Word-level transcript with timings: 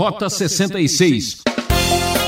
Rota 0.00 0.30
66. 0.30 1.42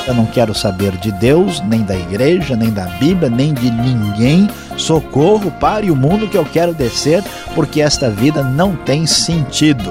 Eu 0.07 0.13
não 0.13 0.27
quero 0.27 0.55
saber 0.55 0.95
de 0.99 1.11
Deus, 1.11 1.59
nem 1.60 1.81
da 1.83 1.97
igreja, 1.97 2.55
nem 2.55 2.69
da 2.69 2.85
Bíblia, 2.85 3.31
nem 3.31 3.55
de 3.55 3.71
ninguém. 3.71 4.46
Socorro, 4.77 5.51
pare 5.53 5.90
o 5.90 5.96
mundo 5.96 6.29
que 6.29 6.37
eu 6.37 6.45
quero 6.45 6.74
descer, 6.74 7.24
porque 7.54 7.80
esta 7.80 8.11
vida 8.11 8.43
não 8.43 8.77
tem 8.77 9.06
sentido. 9.06 9.90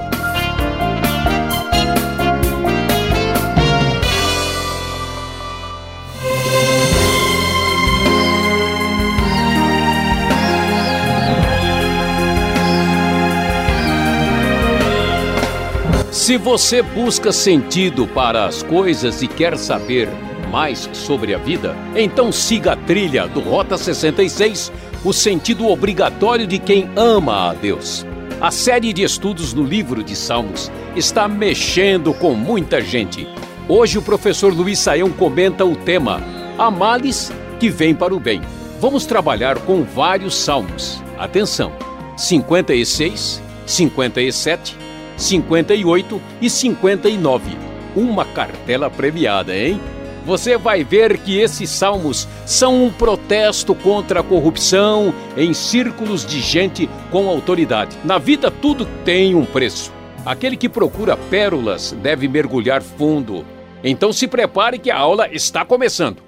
Se 16.22 16.38
você 16.38 16.84
busca 16.84 17.32
sentido 17.32 18.06
para 18.06 18.46
as 18.46 18.62
coisas 18.62 19.24
e 19.24 19.28
quer 19.28 19.58
saber 19.58 20.08
mais 20.52 20.88
sobre 20.94 21.34
a 21.34 21.40
vida, 21.40 21.76
então 21.96 22.32
siga 22.32 22.74
a 22.74 22.76
trilha 22.76 23.28
do 23.28 23.40
Rota 23.40 23.76
66, 23.76 24.72
o 25.04 25.12
sentido 25.12 25.68
obrigatório 25.68 26.46
de 26.46 26.60
quem 26.60 26.88
ama 26.96 27.50
a 27.50 27.54
Deus. 27.56 28.06
A 28.40 28.52
série 28.52 28.94
de 28.94 29.02
estudos 29.02 29.52
no 29.52 29.64
livro 29.64 30.04
de 30.04 30.16
Salmos 30.16 30.72
está 30.96 31.28
mexendo 31.28 32.14
com 32.14 32.36
muita 32.36 32.82
gente. 32.82 33.28
Hoje 33.68 33.98
o 33.98 34.04
professor 34.04 34.54
Luiz 34.54 34.78
Saião 34.78 35.10
comenta 35.10 35.66
o 35.66 35.76
tema 35.76 36.22
Há 36.56 36.70
males 36.70 37.32
que 37.60 37.68
vêm 37.68 37.96
para 37.96 38.14
o 38.14 38.20
bem. 38.20 38.42
Vamos 38.80 39.08
trabalhar 39.08 39.58
com 39.62 39.82
vários 39.82 40.36
salmos. 40.36 41.02
Atenção: 41.18 41.72
56, 42.16 43.42
57, 43.66 44.81
58 45.22 46.22
e 46.42 46.50
59. 46.50 47.58
Uma 47.96 48.26
cartela 48.26 48.90
premiada, 48.90 49.56
hein? 49.56 49.80
Você 50.26 50.58
vai 50.58 50.84
ver 50.84 51.18
que 51.20 51.40
esses 51.40 51.70
salmos 51.70 52.28
são 52.46 52.86
um 52.86 52.92
protesto 52.92 53.74
contra 53.74 54.20
a 54.20 54.24
corrupção 54.24 55.14
em 55.36 55.54
círculos 55.54 56.26
de 56.26 56.40
gente 56.40 56.90
com 57.12 57.28
autoridade. 57.28 57.98
Na 58.04 58.18
vida, 58.18 58.52
tudo 58.52 58.86
tem 59.04 59.36
um 59.36 59.46
preço. 59.46 59.92
Aquele 60.26 60.56
que 60.56 60.70
procura 60.70 61.18
pérolas 61.18 61.96
deve 62.02 62.28
mergulhar 62.28 62.82
fundo. 62.82 63.46
Então 63.84 64.14
se 64.14 64.28
prepare 64.28 64.78
que 64.78 64.92
a 64.92 64.98
aula 64.98 65.28
está 65.32 65.66
começando. 65.66 66.22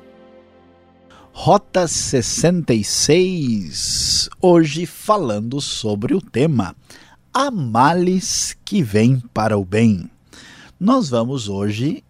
Rota 1.31 1.87
66, 1.87 4.29
hoje 4.39 4.85
falando 4.85 5.59
sobre 5.59 6.13
o 6.13 6.21
tema 6.21 6.75
há 7.33 7.49
males 7.49 8.55
que 8.63 8.83
vêm 8.83 9.19
para 9.33 9.57
o 9.57 9.65
bem. 9.65 10.09
Nós 10.79 11.09
vamos 11.09 11.49
hoje 11.49 12.03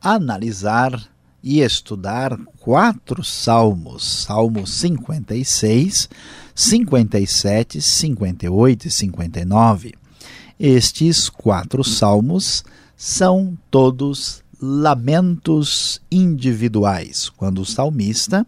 analisar 0.00 1.00
e 1.42 1.60
estudar 1.60 2.36
quatro 2.58 3.22
salmos: 3.22 4.24
Salmo 4.24 4.66
56, 4.66 6.08
57, 6.54 7.80
58 7.80 8.88
e 8.88 8.90
59. 8.90 9.94
Estes 10.58 11.28
quatro 11.28 11.84
salmos 11.84 12.64
são 12.96 13.56
todos 13.70 14.42
lamentos 14.60 16.00
individuais, 16.10 17.28
quando 17.28 17.60
o 17.60 17.66
salmista 17.66 18.46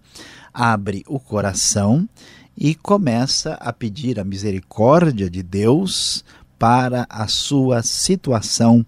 abre 0.52 1.04
o 1.06 1.20
coração 1.20 2.08
e 2.56 2.74
começa 2.74 3.54
a 3.54 3.72
pedir 3.72 4.18
a 4.18 4.24
misericórdia 4.24 5.28
de 5.28 5.42
Deus 5.42 6.24
para 6.58 7.06
a 7.10 7.28
sua 7.28 7.82
situação 7.82 8.84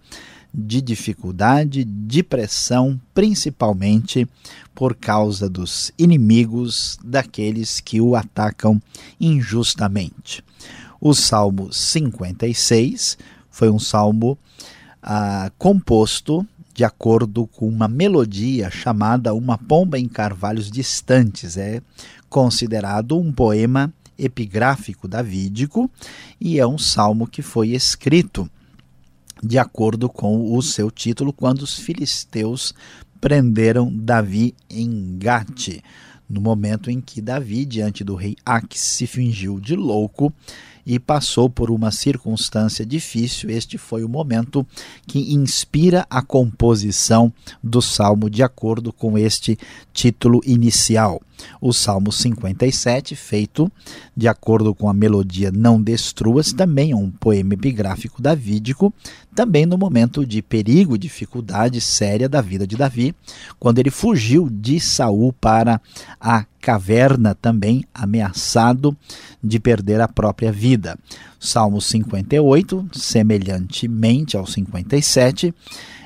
de 0.52 0.80
dificuldade, 0.80 1.84
de 1.84 2.22
pressão, 2.22 2.98
principalmente 3.12 4.26
por 4.74 4.94
causa 4.94 5.48
dos 5.48 5.92
inimigos, 5.98 6.98
daqueles 7.04 7.80
que 7.80 8.00
o 8.00 8.16
atacam 8.16 8.80
injustamente. 9.20 10.42
O 11.00 11.14
Salmo 11.14 11.72
56 11.72 13.18
foi 13.50 13.70
um 13.70 13.78
salmo 13.78 14.38
ah, 15.02 15.50
composto 15.58 16.46
de 16.78 16.84
acordo 16.84 17.44
com 17.48 17.68
uma 17.68 17.88
melodia 17.88 18.70
chamada 18.70 19.34
Uma 19.34 19.58
Pomba 19.58 19.98
em 19.98 20.06
Carvalhos 20.06 20.70
Distantes. 20.70 21.56
É 21.56 21.82
considerado 22.28 23.18
um 23.18 23.32
poema 23.32 23.92
epigráfico 24.18 25.06
davídico 25.06 25.90
e 26.40 26.58
é 26.58 26.66
um 26.66 26.78
salmo 26.78 27.26
que 27.26 27.40
foi 27.40 27.70
escrito 27.70 28.50
de 29.42 29.58
acordo 29.58 30.08
com 30.08 30.52
o 30.54 30.62
seu 30.62 30.90
título 30.90 31.32
quando 31.32 31.62
os 31.62 31.78
filisteus 31.78 32.74
prenderam 33.20 33.92
Davi 33.94 34.54
em 34.68 35.16
Gate, 35.18 35.80
no 36.28 36.40
momento 36.40 36.90
em 36.90 37.00
que 37.00 37.20
Davi, 37.20 37.64
diante 37.64 38.04
do 38.04 38.14
rei 38.14 38.36
Aques, 38.44 38.80
se 38.80 39.06
fingiu 39.06 39.60
de 39.60 39.74
louco 39.74 40.32
e 40.84 40.98
passou 40.98 41.48
por 41.50 41.70
uma 41.70 41.90
circunstância 41.90 42.84
difícil. 42.84 43.50
Este 43.50 43.78
foi 43.78 44.04
o 44.04 44.08
momento 44.08 44.66
que 45.06 45.34
inspira 45.34 46.06
a 46.08 46.22
composição 46.22 47.32
do 47.62 47.80
salmo 47.80 48.28
de 48.28 48.42
acordo 48.42 48.92
com 48.92 49.16
este 49.16 49.58
título 49.92 50.40
inicial. 50.44 51.20
O 51.60 51.72
Salmo 51.72 52.12
57, 52.12 53.14
feito 53.16 53.70
de 54.16 54.28
acordo 54.28 54.74
com 54.74 54.88
a 54.88 54.94
melodia 54.94 55.50
Não 55.50 55.80
Destruas, 55.80 56.52
também 56.52 56.92
é 56.92 56.96
um 56.96 57.10
poema 57.10 57.54
epigráfico 57.54 58.20
davídico, 58.20 58.92
também 59.34 59.66
no 59.66 59.78
momento 59.78 60.26
de 60.26 60.42
perigo, 60.42 60.98
dificuldade 60.98 61.80
séria 61.80 62.28
da 62.28 62.40
vida 62.40 62.66
de 62.66 62.76
Davi, 62.76 63.14
quando 63.58 63.78
ele 63.78 63.90
fugiu 63.90 64.48
de 64.50 64.80
Saul 64.80 65.32
para 65.32 65.80
a 66.20 66.44
caverna, 66.60 67.34
também 67.34 67.84
ameaçado 67.94 68.96
de 69.42 69.60
perder 69.60 70.00
a 70.00 70.08
própria 70.08 70.50
vida. 70.50 70.98
Salmo 71.38 71.80
58, 71.80 72.88
semelhantemente 72.92 74.36
ao 74.36 74.46
57, 74.46 75.54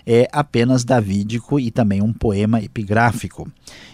é 0.07 0.29
apenas 0.33 0.85
davídico 0.85 1.59
e 1.59 1.71
também 1.71 2.03
um 2.03 2.13
poema 2.13 2.61
epigráfico. 2.61 3.51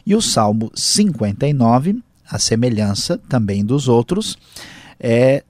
E 0.07 0.15
o 0.15 0.23
Salmo 0.23 0.71
59, 0.75 2.03
a 2.29 2.39
semelhança 2.39 3.19
também 3.29 3.65
dos 3.65 3.89
outros, 3.89 4.37
é 4.99 5.45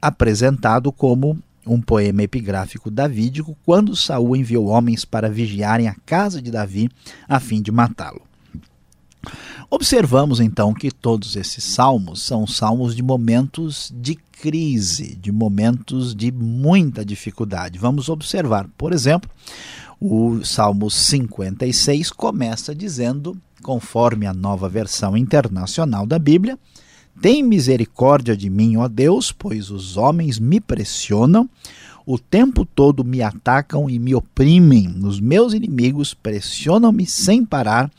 apresentado 0.00 0.92
como 0.92 1.38
um 1.66 1.80
poema 1.80 2.22
epigráfico 2.22 2.90
davídico 2.90 3.56
quando 3.64 3.94
Saul 3.94 4.36
enviou 4.36 4.66
homens 4.66 5.04
para 5.04 5.28
vigiarem 5.28 5.88
a 5.88 5.94
casa 6.06 6.40
de 6.40 6.50
Davi 6.50 6.88
a 7.28 7.38
fim 7.38 7.60
de 7.60 7.70
matá-lo. 7.70 8.27
Observamos 9.70 10.40
então 10.40 10.72
que 10.72 10.90
todos 10.90 11.36
esses 11.36 11.62
salmos 11.62 12.22
são 12.22 12.46
salmos 12.46 12.94
de 12.96 13.02
momentos 13.02 13.92
de 13.94 14.16
crise, 14.40 15.16
de 15.16 15.32
momentos 15.32 16.14
de 16.14 16.30
muita 16.32 17.04
dificuldade. 17.04 17.78
Vamos 17.78 18.08
observar, 18.08 18.68
por 18.78 18.92
exemplo, 18.92 19.28
o 20.00 20.44
Salmo 20.44 20.90
56 20.90 22.10
começa 22.12 22.74
dizendo, 22.74 23.36
conforme 23.62 24.26
a 24.26 24.32
nova 24.32 24.68
versão 24.68 25.16
internacional 25.16 26.06
da 26.06 26.18
Bíblia: 26.18 26.56
Tem 27.20 27.42
misericórdia 27.42 28.36
de 28.36 28.48
mim, 28.48 28.76
ó 28.76 28.86
Deus, 28.86 29.32
pois 29.32 29.70
os 29.70 29.96
homens 29.96 30.38
me 30.38 30.60
pressionam, 30.60 31.50
o 32.06 32.18
tempo 32.18 32.64
todo 32.64 33.04
me 33.04 33.20
atacam 33.22 33.90
e 33.90 33.98
me 33.98 34.14
oprimem. 34.14 35.04
Os 35.04 35.20
meus 35.20 35.52
inimigos 35.52 36.14
pressionam-me 36.14 37.04
sem 37.04 37.44
parar, 37.44 37.90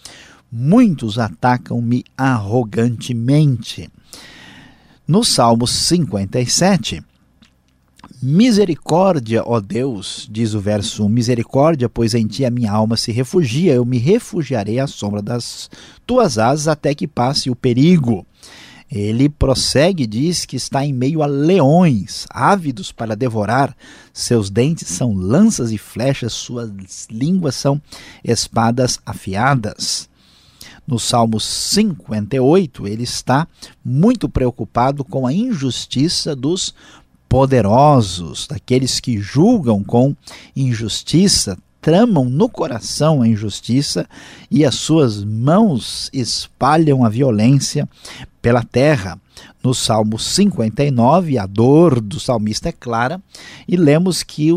muitos 0.51 1.17
atacam-me 1.19 2.03
arrogantemente. 2.17 3.89
No 5.07 5.23
Salmo 5.23 5.67
57, 5.67 7.03
Misericórdia, 8.21 9.43
ó 9.45 9.61
Deus, 9.61 10.27
diz 10.29 10.53
o 10.53 10.59
verso 10.59 11.05
1, 11.05 11.09
misericórdia, 11.09 11.87
pois 11.87 12.13
em 12.13 12.27
ti 12.27 12.43
a 12.43 12.51
minha 12.51 12.69
alma 12.69 12.97
se 12.97 13.13
refugia, 13.13 13.73
eu 13.73 13.85
me 13.85 13.97
refugiarei 13.97 14.77
à 14.77 14.87
sombra 14.87 15.21
das 15.21 15.69
tuas 16.05 16.37
asas 16.37 16.67
até 16.67 16.93
que 16.93 17.07
passe 17.07 17.49
o 17.49 17.55
perigo. 17.55 18.25
Ele 18.91 19.29
prossegue 19.29 20.03
e 20.03 20.07
diz 20.07 20.45
que 20.45 20.57
está 20.57 20.83
em 20.83 20.91
meio 20.91 21.23
a 21.23 21.27
leões, 21.27 22.25
ávidos 22.29 22.91
para 22.91 23.15
devorar. 23.15 23.73
Seus 24.11 24.49
dentes 24.49 24.89
são 24.89 25.13
lanças 25.13 25.71
e 25.71 25.77
flechas, 25.77 26.33
suas 26.33 27.07
línguas 27.09 27.55
são 27.55 27.81
espadas 28.21 28.99
afiadas. 29.05 30.08
No 30.89 30.97
Salmo 30.97 31.39
58, 31.39 32.87
ele 32.87 33.03
está 33.03 33.47
muito 33.85 34.27
preocupado 34.27 35.03
com 35.03 35.27
a 35.27 35.31
injustiça 35.31 36.35
dos 36.35 36.73
poderosos, 37.29 38.47
daqueles 38.47 38.99
que 38.99 39.19
julgam 39.19 39.83
com 39.83 40.15
injustiça, 40.55 41.55
tramam 41.79 42.25
no 42.25 42.49
coração 42.49 43.21
a 43.21 43.27
injustiça 43.27 44.09
e 44.49 44.65
as 44.65 44.73
suas 44.73 45.23
mãos 45.23 46.09
espalham 46.11 47.05
a 47.05 47.09
violência 47.09 47.87
pela 48.41 48.63
terra. 48.63 49.21
No 49.63 49.75
Salmo 49.75 50.17
59, 50.17 51.37
a 51.37 51.45
dor 51.45 52.01
do 52.01 52.19
salmista 52.19 52.69
é 52.69 52.71
clara 52.71 53.21
e 53.67 53.77
lemos 53.77 54.23
que 54.23 54.51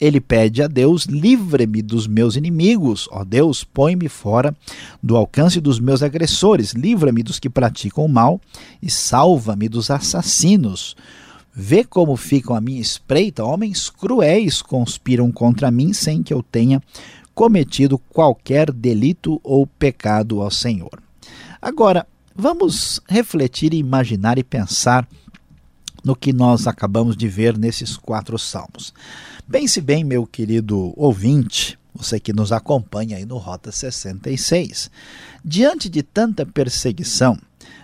ele 0.00 0.20
pede 0.20 0.62
a 0.62 0.66
Deus: 0.66 1.04
livre-me 1.04 1.82
dos 1.82 2.06
meus 2.06 2.36
inimigos, 2.36 3.08
ó 3.10 3.24
Deus, 3.24 3.64
põe-me 3.64 4.08
fora 4.08 4.54
do 5.02 5.16
alcance 5.16 5.60
dos 5.60 5.80
meus 5.80 6.02
agressores, 6.02 6.72
livra-me 6.72 7.22
dos 7.22 7.38
que 7.38 7.50
praticam 7.50 8.04
o 8.04 8.08
mal 8.08 8.40
e 8.82 8.90
salva-me 8.90 9.68
dos 9.68 9.90
assassinos. 9.90 10.96
Vê 11.52 11.82
como 11.82 12.16
ficam 12.16 12.54
a 12.54 12.60
minha 12.60 12.80
espreita, 12.80 13.44
homens 13.44 13.90
cruéis 13.90 14.62
conspiram 14.62 15.32
contra 15.32 15.70
mim 15.70 15.92
sem 15.92 16.22
que 16.22 16.32
eu 16.32 16.42
tenha 16.42 16.80
cometido 17.34 17.98
qualquer 17.98 18.72
delito 18.72 19.40
ou 19.42 19.66
pecado 19.66 20.40
ao 20.40 20.50
Senhor. 20.50 21.02
Agora, 21.60 22.06
vamos 22.34 23.00
refletir, 23.08 23.74
imaginar 23.74 24.38
e 24.38 24.44
pensar 24.44 25.08
no 26.04 26.16
que 26.16 26.32
nós 26.32 26.66
acabamos 26.66 27.16
de 27.16 27.28
ver 27.28 27.56
nesses 27.56 27.96
quatro 27.96 28.38
salmos. 28.38 28.92
Pense 29.50 29.80
bem, 29.80 30.04
meu 30.04 30.26
querido 30.26 30.92
ouvinte, 30.96 31.78
você 31.94 32.20
que 32.20 32.32
nos 32.32 32.52
acompanha 32.52 33.16
aí 33.16 33.24
no 33.24 33.38
Rota 33.38 33.72
66. 33.72 34.90
Diante 35.44 35.88
de 35.88 36.02
tanta 36.02 36.44
perseguição, 36.46 37.38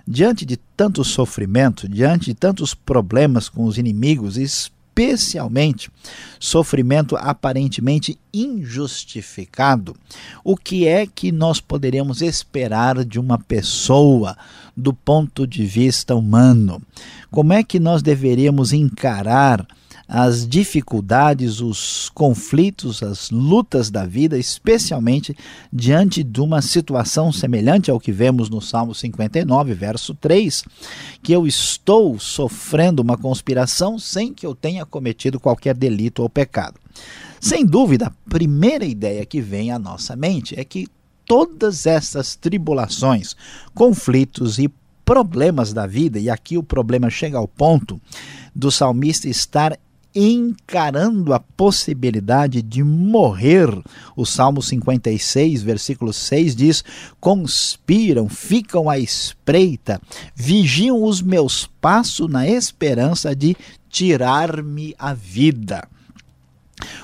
diante 0.07 0.45
de 0.45 0.57
tanto 0.77 1.03
sofrimento, 1.03 1.89
diante 1.89 2.27
de 2.27 2.35
tantos 2.35 2.75
problemas 2.75 3.49
com 3.49 3.65
os 3.65 3.79
inimigos, 3.79 4.71
especialmente 4.95 5.91
sofrimento 6.39 7.17
aparentemente 7.17 8.17
injustificado, 8.33 9.97
o 10.45 10.57
que 10.57 10.87
é 10.87 11.07
que 11.07 11.33
nós 11.33 11.61
poderíamos 11.61 12.23
esperar 12.23 13.05
de 13.05 13.19
uma 13.19 13.39
pessoa 13.39 14.37
do 14.77 14.95
ponto 14.95 15.47
de 15.47 15.65
vista 15.65 16.15
humano? 16.15 16.81
Como 17.31 17.53
é 17.53 17.65
que 17.65 17.81
nós 17.81 18.03
deveríamos 18.03 18.73
encarar 18.73 19.67
as 20.07 20.47
dificuldades, 20.47 21.61
os 21.61 22.11
conflitos, 22.11 23.03
as 23.03 23.31
lutas 23.31 23.91
da 23.91 24.05
vida, 24.05 24.39
especialmente 24.39 25.37
diante 25.73 26.23
de 26.23 26.41
uma 26.41 26.61
situação 26.61 27.33
semelhante 27.33 27.91
ao 27.91 27.99
que 27.99 28.13
vemos 28.13 28.51
no 28.51 28.61
Salmo 28.61 28.95
59, 28.95 29.75
verso 29.75 30.15
3, 30.15 30.65
que 31.23 31.33
eu 31.33 31.47
estou 31.47 32.19
sofrendo 32.19 33.01
uma 33.01 33.17
conspiração 33.17 33.99
sem 33.99 34.33
que 34.33 34.47
eu 34.47 34.55
tenha 34.55 34.85
cometido 34.85 35.41
qualquer 35.41 35.75
delito 35.75 36.23
ou 36.23 36.29
pecado. 36.29 36.79
Sem 37.41 37.65
dúvida, 37.65 38.07
a 38.07 38.31
primeira 38.31 38.85
ideia 38.85 39.25
que 39.25 39.41
vem 39.41 39.71
à 39.71 39.79
nossa 39.79 40.15
mente 40.15 40.59
é 40.59 40.65
que 40.65 40.87
todas 41.27 41.87
essas 41.87 42.37
tribulações, 42.37 43.35
conflitos 43.75 44.59
e 44.59 44.71
problemas 45.05 45.73
da 45.73 45.87
vida, 45.87 46.19
e 46.19 46.31
aqui 46.31 46.57
o 46.57 46.63
problema 46.63 47.11
chega 47.11 47.37
ao 47.37 47.47
ponto 47.47 48.01
do 48.55 48.71
salmista 48.71 49.29
estar 49.29 49.79
encarando 50.15 51.35
a 51.35 51.41
possibilidade 51.41 52.63
de 52.63 52.83
morrer. 52.83 53.69
O 54.17 54.25
Salmo 54.25 54.63
56, 54.63 55.63
versículo 55.63 56.13
6 56.13 56.55
diz: 56.55 56.85
Conspiram, 57.21 58.29
ficam 58.29 58.89
à 58.89 58.99
espreita, 58.99 60.01
vigiam 60.35 61.03
os 61.03 61.21
meus 61.21 61.67
passos 61.81 62.31
na 62.31 62.47
esperança 62.47 63.35
de 63.35 63.57
tirar-me 63.89 64.95
a 64.99 65.13
vida. 65.13 65.89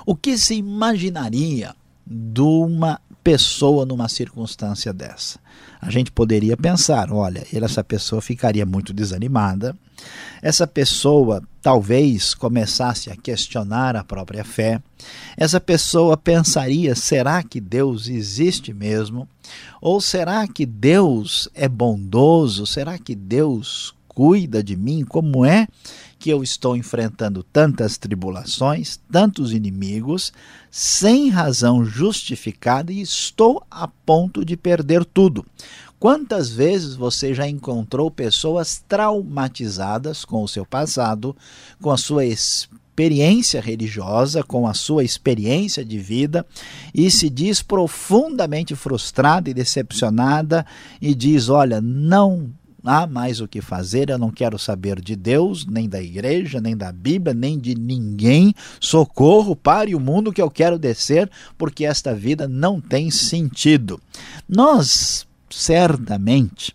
O 0.07 0.15
que 0.15 0.37
se 0.37 0.55
imaginaria 0.55 1.75
de 2.07 2.41
uma 2.41 3.01
pessoa 3.23 3.87
numa 3.87 4.09
circunstância 4.09 4.93
dessa? 4.93 5.39
A 5.81 5.91
gente 5.91 6.11
poderia 6.11 6.57
pensar: 6.57 7.13
olha, 7.13 7.47
essa 7.53 7.83
pessoa 7.83 8.21
ficaria 8.21 8.67
muito 8.67 8.93
desanimada, 8.93 9.77
essa 10.43 10.67
pessoa 10.67 11.43
talvez 11.63 12.35
começasse 12.35 13.11
a 13.11 13.17
questionar 13.17 13.97
a 13.97 14.05
própria 14.05 14.45
fé, 14.45 14.81
essa 15.37 15.61
pessoa 15.61 16.17
pensaria: 16.17 16.95
será 16.95 17.43
que 17.43 17.61
Deus 17.61 18.09
existe 18.09 18.73
mesmo? 18.73 19.29
Ou 19.81 20.01
será 20.01 20.47
que 20.47 20.67
Deus 20.67 21.49
é 21.55 21.69
bondoso? 21.69 22.67
Será 22.67 22.99
que 22.99 23.15
Deus 23.15 23.95
cuida 24.07 24.63
de 24.63 24.77
mim? 24.77 25.05
Como 25.05 25.45
é 25.45 25.67
que 26.21 26.29
eu 26.29 26.43
estou 26.43 26.77
enfrentando 26.77 27.43
tantas 27.43 27.97
tribulações, 27.97 29.01
tantos 29.11 29.53
inimigos, 29.53 30.35
sem 30.71 31.31
razão 31.31 31.83
justificada 31.83 32.93
e 32.93 33.01
estou 33.01 33.65
a 33.71 33.89
ponto 33.89 34.45
de 34.45 34.55
perder 34.55 35.03
tudo? 35.03 35.47
Quantas 35.99 36.51
vezes 36.51 36.95
você 36.95 37.35
já 37.35 37.49
encontrou 37.49 38.11
pessoas 38.11 38.85
traumatizadas 38.87 40.25
com 40.25 40.45
o 40.45 40.49
seu 40.49 40.67
passado, 40.67 41.35
com 41.81 41.91
a 41.91 41.97
sua 41.97 42.27
experiência 42.27 43.61
religiosa, 43.61 44.43
com 44.43 44.69
a 44.69 44.75
sua 44.75 45.03
experiência 45.03 45.83
de 45.83 45.99
vida 45.99 46.47
e 46.95 47.11
se 47.11 47.31
diz 47.31 47.63
profundamente 47.63 48.77
frustrada 48.77 49.49
e 49.49 49.55
decepcionada 49.55 50.67
e 51.01 51.15
diz: 51.15 51.49
Olha, 51.49 51.81
não 51.81 52.51
há 52.85 53.07
mais 53.07 53.41
o 53.41 53.49
que 53.49 53.61
fazer, 53.61 54.11
eu 54.11 54.19
não 54.19 54.31
quero 54.31 54.59
saber 54.59 55.01
de 55.01 55.17
Deus, 55.17 55.67
nem 55.67 55.89
da 55.89 56.03
igreja, 56.03 56.61
nem 56.61 56.77
da 56.77 56.93
Bíblia, 56.93 57.35
nem 57.35 57.59
de 57.59 57.75
ninguém. 57.75 58.55
Socorro, 58.81 59.55
pare 59.55 59.95
o 59.95 60.01
mundo 60.01 60.33
que 60.33 60.43
eu 60.43 60.51
quero 60.51 60.79
descer, 60.79 61.31
porque 61.57 61.85
esta 61.85 62.15
vida 62.15 62.49
não 62.49 62.81
tem 62.81 63.11
sentido. 63.11 64.01
Nós 64.49 65.27
certamente 65.49 66.75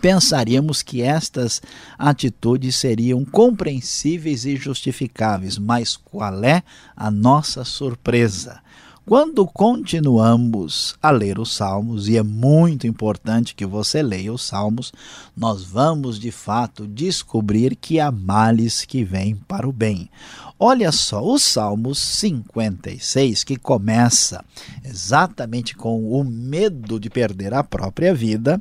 pensaríamos 0.00 0.82
que 0.82 1.02
estas 1.02 1.60
atitudes 1.98 2.76
seriam 2.76 3.24
compreensíveis 3.24 4.44
e 4.44 4.56
justificáveis, 4.56 5.58
mas 5.58 5.96
qual 5.96 6.44
é 6.44 6.62
a 6.96 7.10
nossa 7.10 7.64
surpresa? 7.64 8.60
Quando 9.08 9.46
continuamos 9.46 10.94
a 11.02 11.10
ler 11.10 11.38
os 11.38 11.56
Salmos, 11.56 12.08
e 12.08 12.18
é 12.18 12.22
muito 12.22 12.86
importante 12.86 13.54
que 13.54 13.64
você 13.64 14.02
leia 14.02 14.30
os 14.30 14.42
Salmos, 14.42 14.92
nós 15.34 15.64
vamos 15.64 16.18
de 16.18 16.30
fato 16.30 16.86
descobrir 16.86 17.74
que 17.74 17.98
há 17.98 18.12
males 18.12 18.84
que 18.84 19.02
vêm 19.02 19.34
para 19.34 19.66
o 19.66 19.72
bem. 19.72 20.10
Olha 20.58 20.92
só, 20.92 21.24
o 21.24 21.38
Salmos 21.38 21.98
56, 21.98 23.44
que 23.44 23.56
começa 23.56 24.44
exatamente 24.84 25.74
com 25.74 26.12
o 26.12 26.22
medo 26.22 27.00
de 27.00 27.08
perder 27.08 27.54
a 27.54 27.64
própria 27.64 28.14
vida, 28.14 28.60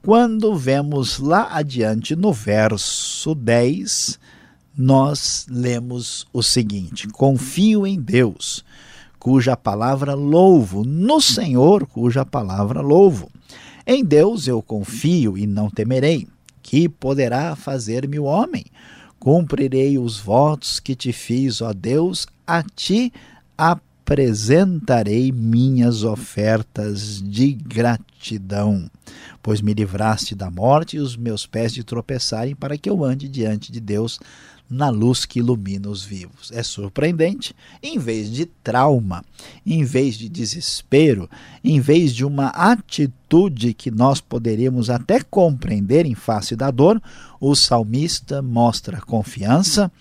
quando 0.00 0.56
vemos 0.56 1.18
lá 1.18 1.50
adiante 1.52 2.16
no 2.16 2.32
verso 2.32 3.34
10, 3.34 4.18
nós 4.74 5.44
lemos 5.50 6.26
o 6.32 6.42
seguinte: 6.42 7.06
Confio 7.08 7.86
em 7.86 8.00
Deus 8.00 8.64
cuja 9.22 9.56
palavra 9.56 10.14
louvo, 10.14 10.82
no 10.82 11.20
Senhor, 11.20 11.86
cuja 11.86 12.26
palavra 12.26 12.80
louvo. 12.80 13.30
Em 13.86 14.04
Deus 14.04 14.48
eu 14.48 14.60
confio 14.60 15.38
e 15.38 15.46
não 15.46 15.70
temerei. 15.70 16.26
Que 16.60 16.88
poderá 16.88 17.54
fazer-me 17.54 18.18
o 18.18 18.24
homem? 18.24 18.64
Cumprirei 19.20 19.96
os 19.96 20.18
votos 20.18 20.80
que 20.80 20.96
te 20.96 21.12
fiz, 21.12 21.60
ó 21.60 21.72
Deus, 21.72 22.26
a 22.44 22.64
ti 22.64 23.12
apresentarei 23.56 25.30
minhas 25.30 26.02
ofertas 26.02 27.22
de 27.22 27.52
gratidão, 27.52 28.90
pois 29.40 29.60
me 29.60 29.72
livraste 29.72 30.34
da 30.34 30.50
morte 30.50 30.96
e 30.96 31.00
os 31.00 31.16
meus 31.16 31.46
pés 31.46 31.72
de 31.72 31.84
tropeçarem 31.84 32.56
para 32.56 32.76
que 32.76 32.90
eu 32.90 33.04
ande 33.04 33.28
diante 33.28 33.70
de 33.70 33.78
Deus 33.78 34.18
na 34.72 34.88
luz 34.88 35.26
que 35.26 35.38
ilumina 35.38 35.90
os 35.90 36.02
vivos. 36.02 36.50
É 36.50 36.62
surpreendente, 36.62 37.54
em 37.82 37.98
vez 37.98 38.32
de 38.32 38.46
trauma, 38.46 39.22
em 39.66 39.84
vez 39.84 40.16
de 40.16 40.30
desespero, 40.30 41.28
em 41.62 41.78
vez 41.78 42.14
de 42.14 42.24
uma 42.24 42.46
atitude 42.46 43.74
que 43.74 43.90
nós 43.90 44.20
poderíamos 44.20 44.88
até 44.88 45.20
compreender 45.20 46.06
em 46.06 46.14
face 46.14 46.56
da 46.56 46.70
dor, 46.70 47.00
o 47.38 47.54
salmista 47.54 48.40
mostra 48.40 48.98
confiança, 49.02 49.92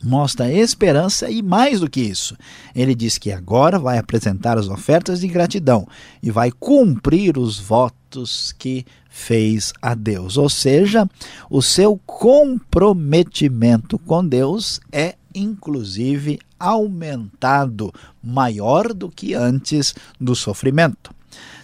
mostra 0.00 0.52
esperança 0.52 1.28
e 1.28 1.42
mais 1.42 1.80
do 1.80 1.90
que 1.90 2.00
isso. 2.00 2.36
Ele 2.76 2.94
diz 2.94 3.18
que 3.18 3.32
agora 3.32 3.80
vai 3.80 3.98
apresentar 3.98 4.56
as 4.56 4.68
ofertas 4.68 5.20
de 5.20 5.26
gratidão 5.26 5.88
e 6.22 6.30
vai 6.30 6.52
cumprir 6.52 7.36
os 7.36 7.58
votos 7.58 8.54
que 8.56 8.86
fez 9.08 9.72
a 9.80 9.94
Deus. 9.94 10.36
Ou 10.36 10.48
seja, 10.48 11.08
o 11.50 11.62
seu 11.62 11.98
comprometimento 12.06 13.98
com 13.98 14.26
Deus 14.26 14.80
é 14.92 15.14
inclusive 15.34 16.38
aumentado, 16.58 17.92
maior 18.22 18.92
do 18.92 19.08
que 19.08 19.34
antes 19.34 19.94
do 20.20 20.34
sofrimento. 20.34 21.14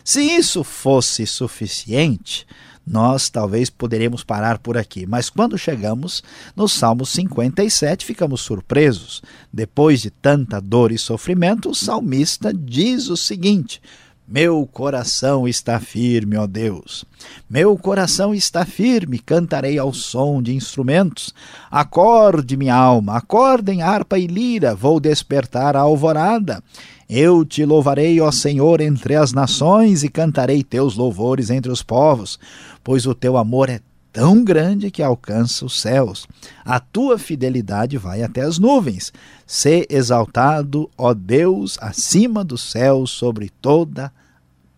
Se 0.04 0.20
isso 0.22 0.62
fosse 0.62 1.26
suficiente, 1.26 2.46
nós 2.86 3.30
talvez 3.30 3.70
poderíamos 3.70 4.22
parar 4.22 4.58
por 4.58 4.76
aqui, 4.76 5.06
mas 5.06 5.30
quando 5.30 5.56
chegamos 5.56 6.22
no 6.54 6.68
Salmo 6.68 7.06
57, 7.06 8.04
ficamos 8.04 8.42
surpresos. 8.42 9.22
Depois 9.50 10.02
de 10.02 10.10
tanta 10.10 10.60
dor 10.60 10.92
e 10.92 10.98
sofrimento, 10.98 11.70
o 11.70 11.74
salmista 11.74 12.52
diz 12.52 13.08
o 13.08 13.16
seguinte: 13.16 13.80
Meu 14.26 14.66
coração 14.66 15.46
está 15.46 15.78
firme, 15.78 16.38
ó 16.38 16.46
Deus. 16.46 17.04
Meu 17.48 17.76
coração 17.76 18.34
está 18.34 18.64
firme, 18.64 19.18
cantarei 19.18 19.78
ao 19.78 19.92
som 19.92 20.40
de 20.40 20.54
instrumentos. 20.54 21.34
Acorde, 21.70 22.56
minha 22.56 22.74
alma, 22.74 23.18
acordem 23.18 23.82
harpa 23.82 24.18
e 24.18 24.26
lira, 24.26 24.74
vou 24.74 24.98
despertar 24.98 25.76
a 25.76 25.80
alvorada. 25.80 26.62
Eu 27.08 27.44
te 27.44 27.66
louvarei, 27.66 28.18
ó 28.18 28.30
Senhor, 28.30 28.80
entre 28.80 29.14
as 29.14 29.34
nações 29.34 30.02
e 30.02 30.08
cantarei 30.08 30.64
teus 30.64 30.96
louvores 30.96 31.50
entre 31.50 31.70
os 31.70 31.82
povos, 31.82 32.38
pois 32.82 33.04
o 33.04 33.14
teu 33.14 33.36
amor 33.36 33.68
é 33.68 33.80
tão 34.14 34.44
grande 34.44 34.92
que 34.92 35.02
alcança 35.02 35.66
os 35.66 35.80
céus. 35.80 36.28
A 36.64 36.78
tua 36.78 37.18
fidelidade 37.18 37.98
vai 37.98 38.22
até 38.22 38.42
as 38.42 38.60
nuvens. 38.60 39.12
Sê 39.44 39.86
exaltado, 39.90 40.88
ó 40.96 41.12
Deus, 41.12 41.76
acima 41.80 42.44
dos 42.44 42.62
céus, 42.62 43.10
sobre 43.10 43.50
toda 43.60 44.12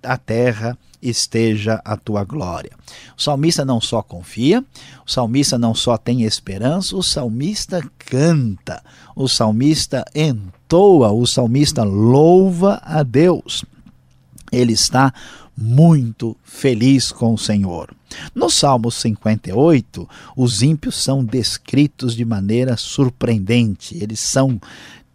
a 0.02 0.16
terra 0.16 0.76
esteja 1.02 1.82
a 1.84 1.98
tua 1.98 2.24
glória. 2.24 2.72
O 3.16 3.22
salmista 3.22 3.62
não 3.62 3.78
só 3.78 4.00
confia, 4.00 4.64
o 5.06 5.10
salmista 5.10 5.58
não 5.58 5.74
só 5.74 5.98
tem 5.98 6.22
esperança, 6.22 6.96
o 6.96 7.02
salmista 7.02 7.82
canta, 7.98 8.82
o 9.14 9.28
salmista 9.28 10.02
entoa, 10.14 11.12
o 11.12 11.26
salmista 11.26 11.84
louva 11.84 12.80
a 12.82 13.02
Deus. 13.02 13.66
Ele 14.56 14.72
está 14.72 15.12
muito 15.56 16.36
feliz 16.44 17.10
com 17.10 17.34
o 17.34 17.38
Senhor. 17.38 17.94
No 18.34 18.50
Salmo 18.50 18.90
58, 18.90 20.08
os 20.36 20.62
ímpios 20.62 20.96
são 20.96 21.24
descritos 21.24 22.14
de 22.14 22.24
maneira 22.24 22.76
surpreendente. 22.76 23.96
Eles 24.00 24.20
são 24.20 24.60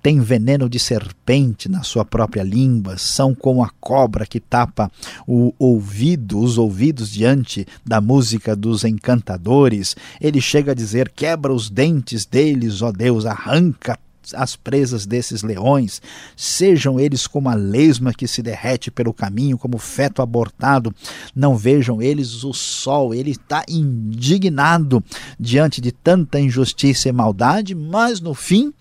têm 0.02 0.20
veneno 0.20 0.68
de 0.68 0.80
serpente 0.80 1.70
na 1.70 1.84
sua 1.84 2.04
própria 2.04 2.44
língua, 2.44 2.98
são 2.98 3.36
como 3.36 3.64
a 3.64 3.70
cobra 3.80 4.26
que 4.26 4.40
tapa 4.40 4.92
o 5.28 5.54
ouvido, 5.60 6.40
os 6.40 6.58
ouvidos 6.58 7.12
diante 7.12 7.68
da 7.86 8.02
música 8.02 8.56
dos 8.56 8.84
encantadores. 8.84 9.96
Ele 10.20 10.42
chega 10.42 10.72
a 10.72 10.76
dizer: 10.76 11.10
quebra 11.10 11.54
os 11.54 11.70
dentes 11.70 12.26
deles, 12.26 12.82
ó 12.82 12.92
Deus, 12.92 13.26
arranca 13.26 13.98
as 14.34 14.56
presas 14.56 15.06
desses 15.06 15.44
leões, 15.44 16.02
sejam 16.36 17.00
eles 17.00 17.28
como 17.28 17.50
a 17.50 17.54
lesma 17.54 18.14
que 18.14 18.28
se 18.28 18.42
derrete 18.42 18.92
pelo 18.92 19.14
caminho, 19.14 19.58
como 19.58 19.78
feto 19.78 20.22
abortado, 20.22 20.94
não 21.36 21.58
vejam 21.58 22.02
eles 22.02 22.44
o 22.44 22.54
sol. 22.54 23.14
Ele 23.14 23.32
está 23.32 23.64
indignado 23.68 25.04
diante 25.40 25.82
de 25.82 25.92
tanta 25.92 26.40
injustiça 26.40 27.10
e 27.10 27.12
maldade, 27.12 27.76
mas 27.76 28.20
no 28.20 28.34
fim 28.34 28.74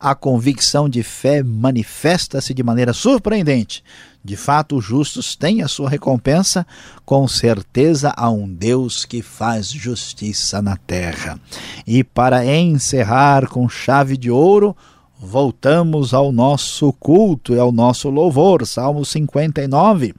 a 0.00 0.14
convicção 0.14 0.88
de 0.88 1.02
fé 1.02 1.42
manifesta-se 1.42 2.54
de 2.54 2.62
maneira 2.62 2.92
surpreendente. 2.92 3.82
De 4.24 4.36
fato, 4.36 4.76
os 4.76 4.84
justos 4.84 5.34
têm 5.34 5.62
a 5.62 5.68
sua 5.68 5.88
recompensa, 5.88 6.66
com 7.04 7.26
certeza 7.26 8.12
há 8.16 8.28
um 8.30 8.48
Deus 8.48 9.04
que 9.04 9.22
faz 9.22 9.68
justiça 9.68 10.60
na 10.60 10.76
terra. 10.76 11.40
E 11.86 12.04
para 12.04 12.44
encerrar 12.44 13.48
com 13.48 13.68
chave 13.68 14.16
de 14.16 14.30
ouro, 14.30 14.76
voltamos 15.18 16.14
ao 16.14 16.30
nosso 16.30 16.92
culto 16.92 17.54
e 17.54 17.58
ao 17.58 17.72
nosso 17.72 18.08
louvor. 18.08 18.64
Salmo 18.66 19.04
59. 19.04 20.14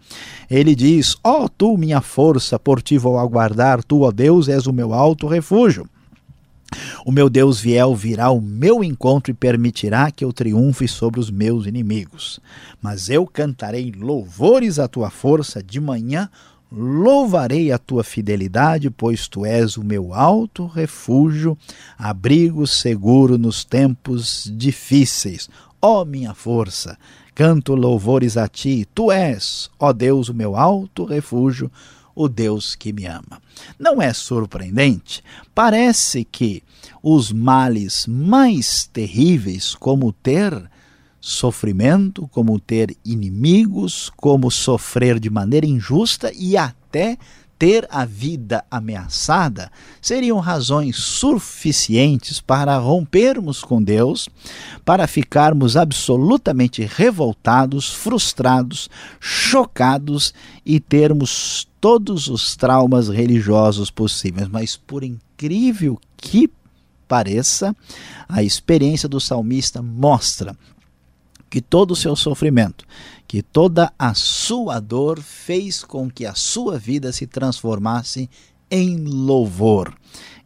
Ele 0.50 0.76
diz: 0.76 1.16
Ó 1.24 1.46
oh, 1.46 1.50
tu, 1.50 1.78
minha 1.78 2.02
força, 2.02 2.60
por 2.60 2.82
ti 2.82 2.98
vou 2.98 3.18
aguardar, 3.18 3.84
tu, 3.84 4.02
ó 4.02 4.12
Deus, 4.12 4.50
és 4.50 4.68
o 4.68 4.74
meu 4.74 4.94
alto 4.94 5.28
refúgio. 5.28 5.88
O 7.06 7.12
meu 7.12 7.30
Deus 7.30 7.60
Viel 7.60 7.96
virá 7.96 8.26
ao 8.26 8.40
meu 8.40 8.84
encontro 8.84 9.32
e 9.32 9.34
permitirá 9.34 10.12
que 10.12 10.24
eu 10.24 10.32
triunfe 10.32 10.88
sobre 10.88 11.20
os 11.20 11.32
meus 11.32 11.66
inimigos. 11.66 12.40
Mas 12.82 13.10
eu 13.10 13.26
cantarei 13.26 13.92
louvores 13.92 14.78
à 14.78 14.88
tua 14.88 15.10
força 15.10 15.64
de 15.64 15.80
manhã, 15.80 16.30
louvarei 16.72 17.72
a 17.72 17.78
tua 17.78 18.04
fidelidade, 18.04 18.90
pois 18.90 19.28
tu 19.28 19.46
és 19.46 19.78
o 19.78 19.84
meu 19.84 20.14
alto 20.14 20.66
refúgio, 20.66 21.58
abrigo 21.98 22.68
seguro 22.68 23.38
nos 23.38 23.64
tempos 23.64 24.52
difíceis. 24.56 25.50
Ó 25.82 26.06
minha 26.06 26.34
força, 26.34 26.98
canto 27.34 27.74
louvores 27.74 28.38
a 28.38 28.48
ti, 28.48 28.88
tu 28.94 29.12
és, 29.12 29.70
ó 29.80 29.94
Deus, 29.94 30.30
o 30.30 30.34
meu 30.34 30.56
alto 30.56 31.06
refúgio, 31.06 31.72
o 32.14 32.28
Deus 32.28 32.76
que 32.76 32.92
me 32.92 33.06
ama. 33.06 33.42
Não 33.80 34.02
é 34.02 34.14
surpreendente? 34.14 35.24
Parece 35.56 36.26
que 36.26 36.62
os 37.02 37.32
males 37.32 38.06
mais 38.06 38.90
terríveis, 38.92 39.74
como 39.74 40.12
ter 40.12 40.70
sofrimento, 41.20 42.28
como 42.30 42.60
ter 42.60 42.96
inimigos, 43.04 44.12
como 44.16 44.50
sofrer 44.50 45.20
de 45.20 45.30
maneira 45.30 45.66
injusta 45.66 46.32
e 46.36 46.56
até 46.56 47.18
ter 47.60 47.86
a 47.92 48.06
vida 48.06 48.64
ameaçada 48.72 49.70
seriam 50.02 50.40
razões 50.40 50.96
suficientes 50.96 52.40
para 52.40 52.78
rompermos 52.78 53.62
com 53.62 53.84
Deus, 53.84 54.30
para 54.86 55.06
ficarmos 55.06 55.76
absolutamente 55.76 56.84
revoltados, 56.90 57.92
frustrados, 57.92 58.90
chocados 59.20 60.34
e 60.66 60.80
termos 60.80 61.68
todos 61.82 62.30
os 62.30 62.56
traumas 62.56 63.10
religiosos 63.10 63.92
possíveis. 63.92 64.48
Mas, 64.48 64.78
por 64.78 65.04
incrível 65.04 66.00
que 66.16 66.50
pareça, 67.10 67.76
a 68.30 68.42
experiência 68.42 69.10
do 69.10 69.20
salmista 69.20 69.82
mostra 69.82 70.56
que 71.50 71.62
todo 71.62 71.92
o 71.92 71.96
seu 71.96 72.16
sofrimento, 72.16 72.86
que 73.28 73.42
toda 73.42 73.92
a 73.98 74.14
sua 74.14 74.80
dor 74.80 75.20
fez 75.22 75.84
com 75.84 76.10
que 76.10 76.26
a 76.26 76.36
sua 76.36 76.78
vida 76.78 77.12
se 77.12 77.26
transformasse 77.26 78.30
em 78.70 78.98
louvor. 78.98 79.94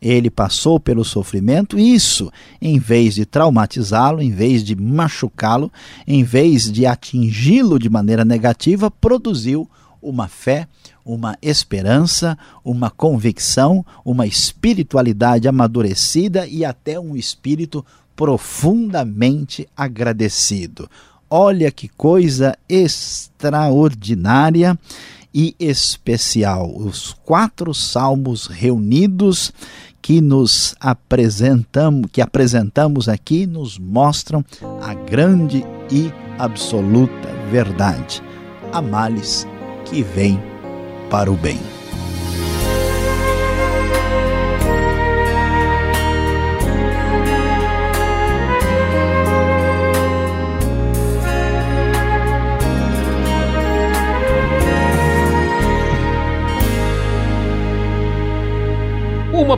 Ele 0.01 0.29
passou 0.29 0.79
pelo 0.79 1.05
sofrimento 1.05 1.79
e 1.79 1.93
isso, 1.93 2.31
em 2.61 2.77
vez 2.77 3.15
de 3.15 3.25
traumatizá-lo, 3.25 4.21
em 4.21 4.31
vez 4.31 4.63
de 4.63 4.75
machucá-lo, 4.75 5.71
em 6.05 6.23
vez 6.23 6.69
de 6.69 6.85
atingi-lo 6.85 7.79
de 7.79 7.89
maneira 7.89 8.25
negativa, 8.25 8.91
produziu 8.91 9.69
uma 10.01 10.27
fé, 10.27 10.67
uma 11.05 11.37
esperança, 11.41 12.37
uma 12.63 12.89
convicção, 12.89 13.85
uma 14.03 14.27
espiritualidade 14.27 15.47
amadurecida 15.47 16.45
e 16.45 16.65
até 16.65 16.99
um 16.99 17.15
espírito 17.15 17.85
profundamente 18.15 19.67
agradecido. 19.75 20.89
Olha 21.29 21.71
que 21.71 21.87
coisa 21.87 22.57
extraordinária 22.69 24.77
e 25.33 25.55
especial. 25.59 26.71
Os 26.75 27.15
quatro 27.25 27.73
salmos 27.73 28.47
reunidos 28.47 29.51
que 30.01 30.21
nos 30.21 30.75
apresentamos, 30.79 32.09
que 32.11 32.21
apresentamos 32.21 33.09
aqui 33.09 33.47
nos 33.47 33.79
mostram 33.79 34.45
a 34.81 34.93
grande 34.93 35.65
e 35.89 36.11
absoluta 36.37 37.29
verdade. 37.49 38.21
Há 38.71 38.81
males 38.81 39.47
que 39.85 40.03
vêm 40.03 40.39
para 41.09 41.31
o 41.31 41.35
bem. 41.35 41.82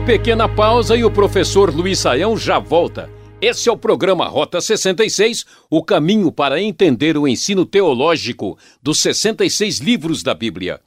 Pequena 0.06 0.48
pausa 0.48 0.96
e 0.96 1.02
o 1.02 1.10
professor 1.10 1.74
Luiz 1.74 1.98
Saião 1.98 2.36
já 2.36 2.60
volta. 2.60 3.10
Esse 3.40 3.68
é 3.68 3.72
o 3.72 3.76
programa 3.76 4.28
Rota 4.28 4.60
66, 4.60 5.44
o 5.68 5.82
caminho 5.82 6.30
para 6.30 6.62
entender 6.62 7.18
o 7.18 7.26
ensino 7.26 7.66
teológico 7.66 8.56
dos 8.80 9.00
66 9.00 9.80
livros 9.80 10.22
da 10.22 10.32
Bíblia. 10.32 10.80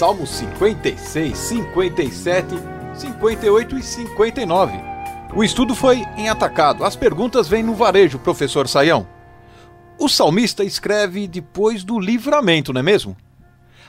Salmos 0.02 0.32
56, 0.32 1.38
57, 1.38 2.56
58 2.96 3.78
e 3.78 3.84
59. 3.84 4.74
O 5.36 5.44
estudo 5.44 5.76
foi 5.76 6.04
em 6.18 6.28
atacado. 6.28 6.84
As 6.84 6.96
perguntas 6.96 7.48
vêm 7.48 7.62
no 7.62 7.76
varejo, 7.76 8.18
professor 8.18 8.68
Saião. 8.68 9.08
O 10.00 10.10
salmista 10.10 10.64
escreve 10.64 11.28
depois 11.28 11.84
do 11.84 12.00
livramento, 12.00 12.74
não 12.74 12.80
é 12.80 12.84
mesmo? 12.84 13.16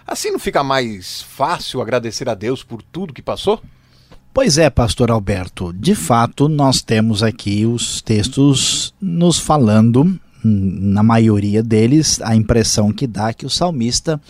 Assim 0.07 0.31
não 0.31 0.39
fica 0.39 0.63
mais 0.63 1.23
fácil 1.23 1.81
agradecer 1.81 2.29
a 2.29 2.35
Deus 2.35 2.63
por 2.63 2.83
tudo 2.83 3.15
que 3.15 3.23
passou? 3.23 3.63
Pois 4.35 4.59
é, 4.59 4.69
pastor 4.69 5.11
Alberto. 5.11 5.73
De 5.73 5.95
fato, 5.95 6.47
nós 6.47 6.83
temos 6.83 7.23
aqui 7.23 7.65
os 7.65 8.03
textos 8.03 8.93
nos 9.01 9.39
falando, 9.39 10.21
na 10.45 11.03
maioria 11.03 11.63
deles, 11.63 12.21
a 12.23 12.35
impressão 12.35 12.93
que 12.93 13.07
dá 13.07 13.33
que 13.33 13.47
o 13.47 13.51
salmista 13.51 14.21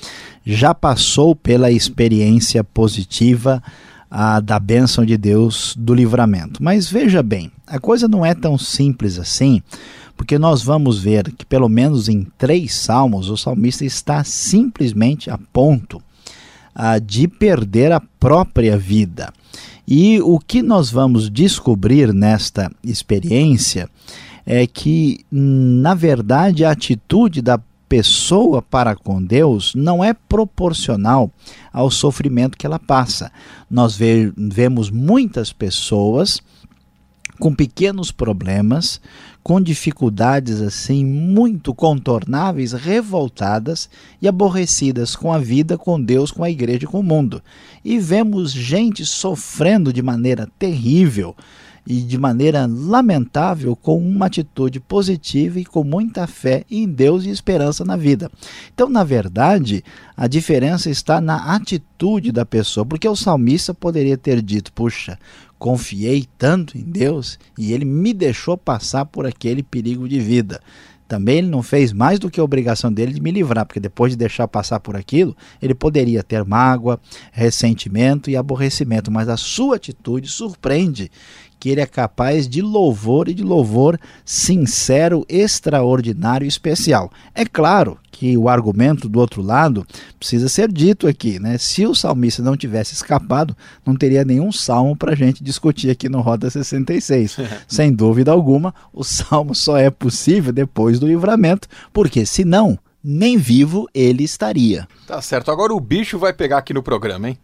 já 0.44 0.74
passou 0.74 1.34
pela 1.34 1.70
experiência 1.70 2.62
positiva 2.62 3.62
a, 4.10 4.40
da 4.40 4.58
bênção 4.58 5.04
de 5.04 5.16
Deus 5.16 5.74
do 5.78 5.94
livramento. 5.94 6.62
Mas 6.62 6.90
veja 6.90 7.22
bem, 7.22 7.50
a 7.66 7.78
coisa 7.78 8.06
não 8.06 8.24
é 8.24 8.34
tão 8.34 8.58
simples 8.58 9.18
assim 9.18 9.62
porque 10.16 10.38
nós 10.38 10.62
vamos 10.62 11.00
ver 11.00 11.32
que, 11.32 11.44
pelo 11.44 11.68
menos 11.68 12.08
em 12.08 12.26
três 12.38 12.74
salmos, 12.74 13.28
o 13.28 13.36
salmista 13.36 13.84
está 13.84 14.22
simplesmente 14.22 15.28
a 15.28 15.36
ponto 15.52 16.00
ah, 16.74 16.98
de 16.98 17.26
perder 17.26 17.90
a 17.90 18.00
própria 18.20 18.78
vida. 18.78 19.32
E 19.86 20.20
o 20.20 20.38
que 20.38 20.62
nós 20.62 20.90
vamos 20.90 21.28
descobrir 21.28 22.14
nesta 22.14 22.70
experiência 22.84 23.88
é 24.44 24.66
que, 24.66 25.24
na 25.30 25.94
verdade, 25.94 26.64
a 26.64 26.70
atitude 26.70 27.40
da 27.42 27.60
pessoa 27.88 28.62
para 28.62 28.96
com 28.96 29.22
Deus 29.22 29.74
não 29.74 30.02
é 30.02 30.14
proporcional 30.14 31.30
ao 31.70 31.90
sofrimento 31.90 32.56
que 32.56 32.66
ela 32.66 32.78
passa. 32.78 33.30
Nós 33.70 33.94
ve 33.94 34.32
vemos 34.34 34.90
muitas 34.90 35.52
pessoas 35.52 36.40
com 37.38 37.54
pequenos 37.54 38.10
problemas, 38.10 39.00
com 39.42 39.60
dificuldades 39.60 40.60
assim 40.62 41.04
muito 41.04 41.74
contornáveis, 41.74 42.72
revoltadas 42.72 43.90
e 44.22 44.28
aborrecidas 44.28 45.14
com 45.14 45.32
a 45.32 45.38
vida, 45.38 45.76
com 45.76 46.00
Deus, 46.00 46.30
com 46.30 46.44
a 46.44 46.50
igreja 46.50 46.84
e 46.84 46.86
com 46.86 47.00
o 47.00 47.02
mundo. 47.02 47.42
E 47.84 47.98
vemos 47.98 48.52
gente 48.52 49.04
sofrendo 49.04 49.92
de 49.92 50.00
maneira 50.00 50.48
terrível 50.58 51.36
e 51.86 52.00
de 52.00 52.16
maneira 52.16 52.66
lamentável 52.66 53.74
com 53.74 53.98
uma 53.98 54.26
atitude 54.26 54.78
positiva 54.78 55.58
e 55.58 55.64
com 55.64 55.82
muita 55.82 56.26
fé 56.26 56.64
em 56.70 56.88
Deus 56.88 57.24
e 57.24 57.30
esperança 57.30 57.84
na 57.84 57.96
vida. 57.96 58.30
Então, 58.72 58.88
na 58.88 59.02
verdade, 59.02 59.82
a 60.16 60.26
diferença 60.26 60.88
está 60.88 61.20
na 61.20 61.54
atitude 61.54 62.30
da 62.30 62.46
pessoa, 62.46 62.86
porque 62.86 63.08
o 63.08 63.16
salmista 63.16 63.74
poderia 63.74 64.16
ter 64.16 64.40
dito: 64.40 64.72
puxa, 64.72 65.18
confiei 65.58 66.26
tanto 66.38 66.78
em 66.78 66.82
Deus 66.82 67.38
e 67.58 67.72
ele 67.72 67.84
me 67.84 68.12
deixou 68.12 68.56
passar 68.56 69.04
por 69.04 69.26
aquele 69.26 69.62
perigo 69.62 70.08
de 70.08 70.20
vida. 70.20 70.60
Também 71.12 71.38
ele 71.38 71.48
não 71.48 71.62
fez 71.62 71.92
mais 71.92 72.18
do 72.18 72.30
que 72.30 72.40
a 72.40 72.42
obrigação 72.42 72.90
dele 72.90 73.12
de 73.12 73.20
me 73.20 73.30
livrar, 73.30 73.66
porque 73.66 73.78
depois 73.78 74.12
de 74.12 74.16
deixar 74.16 74.48
passar 74.48 74.80
por 74.80 74.96
aquilo, 74.96 75.36
ele 75.60 75.74
poderia 75.74 76.22
ter 76.22 76.42
mágoa, 76.42 76.98
ressentimento 77.30 78.30
e 78.30 78.36
aborrecimento, 78.36 79.10
mas 79.10 79.28
a 79.28 79.36
sua 79.36 79.76
atitude 79.76 80.26
surpreende 80.26 81.10
que 81.62 81.70
ele 81.70 81.80
é 81.80 81.86
capaz 81.86 82.48
de 82.48 82.60
louvor 82.60 83.28
e 83.28 83.34
de 83.34 83.44
louvor 83.44 83.96
sincero, 84.24 85.24
extraordinário 85.28 86.44
e 86.44 86.48
especial. 86.48 87.08
É 87.32 87.44
claro 87.44 87.96
que 88.10 88.36
o 88.36 88.48
argumento 88.48 89.08
do 89.08 89.20
outro 89.20 89.40
lado 89.40 89.86
precisa 90.18 90.48
ser 90.48 90.72
dito 90.72 91.06
aqui, 91.06 91.38
né? 91.38 91.56
Se 91.58 91.86
o 91.86 91.94
salmista 91.94 92.42
não 92.42 92.56
tivesse 92.56 92.94
escapado, 92.94 93.56
não 93.86 93.94
teria 93.94 94.24
nenhum 94.24 94.50
salmo 94.50 94.96
para 94.96 95.12
a 95.12 95.14
gente 95.14 95.44
discutir 95.44 95.88
aqui 95.88 96.08
no 96.08 96.20
Roda 96.20 96.50
66. 96.50 97.36
Sem 97.68 97.92
dúvida 97.92 98.32
alguma, 98.32 98.74
o 98.92 99.04
salmo 99.04 99.54
só 99.54 99.76
é 99.76 99.88
possível 99.88 100.52
depois 100.52 100.98
do 100.98 101.06
livramento, 101.06 101.68
porque 101.92 102.26
senão 102.26 102.76
nem 103.04 103.38
vivo 103.38 103.88
ele 103.94 104.24
estaria. 104.24 104.88
Tá 105.06 105.22
certo. 105.22 105.52
Agora 105.52 105.72
o 105.72 105.78
bicho 105.78 106.18
vai 106.18 106.32
pegar 106.32 106.58
aqui 106.58 106.74
no 106.74 106.82
programa, 106.82 107.28
hein? 107.28 107.38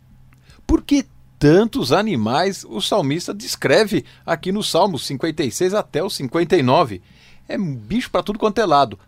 Por 0.66 0.83
que 0.83 1.07
tantos 1.38 1.92
animais 1.92 2.64
o 2.68 2.81
salmista 2.81 3.33
descreve 3.33 4.05
aqui 4.27 4.51
no 4.51 4.62
Salmo 4.62 4.98
56 4.98 5.74
até 5.74 6.03
o 6.03 6.11
59. 6.11 7.01
É 7.48 7.57
bicho 7.57 8.11
para 8.11 8.22
tudo 8.22 8.38
quanto 8.38 8.61
é 8.61 8.66
lado. 8.66 8.98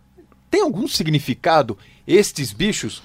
Tem 0.49 0.61
algum 0.61 0.87
significado 0.87 1.77
estes 2.07 2.51
bichos? 2.51 3.01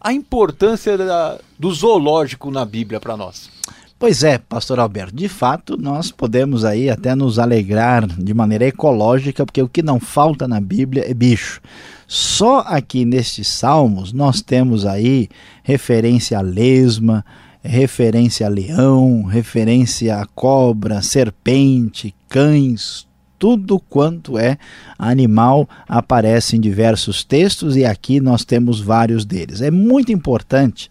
A 0.00 0.12
importância 0.12 0.98
da, 0.98 1.38
do 1.58 1.72
zoológico 1.72 2.50
na 2.50 2.64
Bíblia 2.64 3.00
para 3.00 3.16
nós. 3.16 3.50
Pois 3.98 4.22
é, 4.22 4.38
pastor 4.38 4.80
Alberto, 4.80 5.14
de 5.14 5.28
fato 5.28 5.76
nós 5.78 6.10
podemos 6.10 6.64
aí 6.64 6.90
até 6.90 7.14
nos 7.14 7.38
alegrar 7.38 8.06
de 8.06 8.34
maneira 8.34 8.66
ecológica, 8.66 9.46
porque 9.46 9.62
o 9.62 9.68
que 9.68 9.82
não 9.82 9.98
falta 9.98 10.46
na 10.46 10.60
Bíblia 10.60 11.08
é 11.08 11.14
bicho. 11.14 11.60
Só 12.06 12.60
aqui 12.60 13.04
nestes 13.04 13.48
salmos 13.48 14.12
nós 14.12 14.42
temos 14.42 14.84
aí 14.84 15.28
referência 15.62 16.38
a 16.38 16.42
lesma, 16.42 17.24
referência 17.64 18.46
a 18.46 18.50
leão, 18.50 19.22
referência 19.22 20.18
a 20.18 20.26
cobra, 20.26 21.00
serpente, 21.00 22.14
cães, 22.28 23.06
tudo 23.38 23.80
quanto 23.80 24.38
é 24.38 24.58
animal 24.98 25.68
aparece 25.88 26.56
em 26.56 26.60
diversos 26.60 27.24
textos 27.24 27.74
e 27.74 27.84
aqui 27.84 28.20
nós 28.20 28.44
temos 28.44 28.80
vários 28.80 29.24
deles. 29.24 29.62
É 29.62 29.70
muito 29.70 30.12
importante 30.12 30.90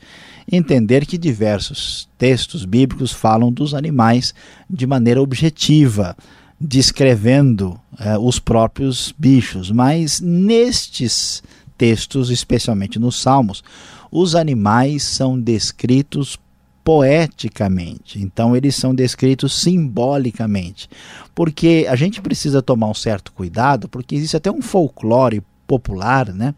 entender 0.51 1.05
que 1.05 1.17
diversos 1.17 2.09
textos 2.17 2.65
bíblicos 2.65 3.11
falam 3.11 3.51
dos 3.51 3.73
animais 3.73 4.33
de 4.69 4.85
maneira 4.85 5.21
objetiva, 5.21 6.17
descrevendo 6.59 7.79
eh, 7.99 8.17
os 8.17 8.39
próprios 8.39 9.13
bichos, 9.17 9.71
mas 9.71 10.19
nestes 10.19 11.41
textos, 11.77 12.29
especialmente 12.29 12.99
nos 12.99 13.19
Salmos, 13.19 13.63
os 14.11 14.35
animais 14.35 15.03
são 15.03 15.39
descritos 15.39 16.37
poeticamente. 16.83 18.21
Então 18.21 18.55
eles 18.55 18.75
são 18.75 18.93
descritos 18.93 19.53
simbolicamente. 19.53 20.89
Porque 21.33 21.85
a 21.89 21.95
gente 21.95 22.21
precisa 22.21 22.61
tomar 22.61 22.87
um 22.87 22.93
certo 22.93 23.31
cuidado, 23.31 23.87
porque 23.87 24.15
existe 24.15 24.37
até 24.37 24.51
um 24.51 24.61
folclore 24.61 25.41
popular, 25.65 26.33
né? 26.33 26.53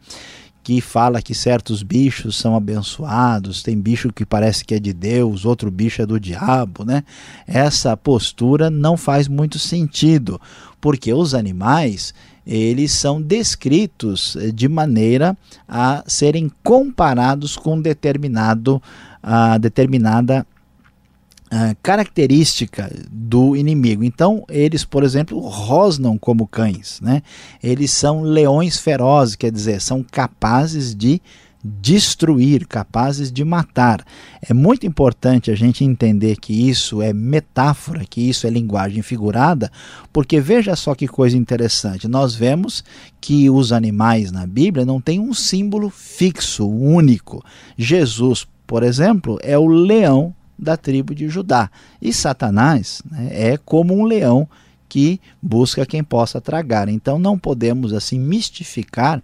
que 0.66 0.82
fala 0.82 1.22
que 1.22 1.36
certos 1.36 1.84
bichos 1.84 2.36
são 2.38 2.56
abençoados, 2.56 3.62
tem 3.62 3.80
bicho 3.80 4.12
que 4.12 4.26
parece 4.26 4.66
que 4.66 4.74
é 4.74 4.80
de 4.80 4.94
Deus, 4.94 5.46
outro 5.46 5.70
bicho 5.70 6.02
é 6.02 6.08
do 6.08 6.20
diabo, 6.20 6.84
né? 6.84 7.04
Essa 7.46 7.96
postura 7.96 8.68
não 8.68 8.98
faz 8.98 9.28
muito 9.28 9.60
sentido, 9.60 10.42
porque 10.82 11.14
os 11.14 11.36
animais, 11.36 12.16
eles 12.48 12.92
são 12.94 13.22
descritos 13.22 14.36
de 14.56 14.68
maneira 14.68 15.38
a 15.68 16.04
serem 16.08 16.52
comparados 16.64 17.56
com 17.56 17.76
um 17.76 17.82
determinado 17.82 18.82
a 19.28 19.58
determinada 19.58 20.46
a 21.50 21.76
característica 21.82 22.92
do 23.10 23.56
inimigo. 23.56 24.04
Então, 24.04 24.44
eles, 24.50 24.84
por 24.84 25.04
exemplo, 25.04 25.40
rosnam 25.40 26.18
como 26.18 26.48
cães, 26.48 27.00
né? 27.02 27.22
Eles 27.62 27.92
são 27.92 28.22
leões 28.22 28.78
ferozes, 28.78 29.36
quer 29.36 29.52
dizer, 29.52 29.82
são 29.82 30.04
capazes 30.04 30.96
de 30.96 31.22
destruir, 31.64 32.68
capazes 32.68 33.32
de 33.32 33.44
matar. 33.44 34.06
É 34.42 34.54
muito 34.54 34.86
importante 34.86 35.50
a 35.50 35.56
gente 35.56 35.84
entender 35.84 36.38
que 36.38 36.70
isso 36.70 37.02
é 37.02 37.12
metáfora, 37.12 38.06
que 38.08 38.22
isso 38.22 38.46
é 38.46 38.50
linguagem 38.52 39.02
figurada, 39.02 39.72
porque 40.14 40.40
veja 40.40 40.76
só 40.76 40.94
que 40.94 41.08
coisa 41.08 41.38
interessante. 41.38 42.08
Nós 42.08 42.36
vemos 42.36 42.84
que 43.20 43.50
os 43.50 43.72
animais 43.72 44.32
na 44.32 44.46
Bíblia 44.46 44.86
não 44.86 45.02
têm 45.02 45.20
um 45.20 45.34
símbolo 45.34 45.90
fixo, 45.90 46.68
único. 46.68 47.44
Jesus, 47.76 48.48
por 48.66 48.84
exemplo, 48.84 49.38
é 49.42 49.58
o 49.58 49.68
leão 49.68 50.34
da 50.58 50.78
tribo 50.78 51.14
de 51.14 51.28
Judá. 51.28 51.70
E 52.02 52.14
Satanás 52.14 53.02
né, 53.10 53.30
é 53.32 53.58
como 53.58 53.94
um 53.94 54.06
leão 54.06 54.48
que 54.88 55.20
busca 55.42 55.86
quem 55.86 56.04
possa 56.04 56.40
tragar. 56.40 56.88
Então 56.88 57.20
não 57.20 57.38
podemos 57.38 57.92
assim 57.92 58.18
mistificar 58.18 59.22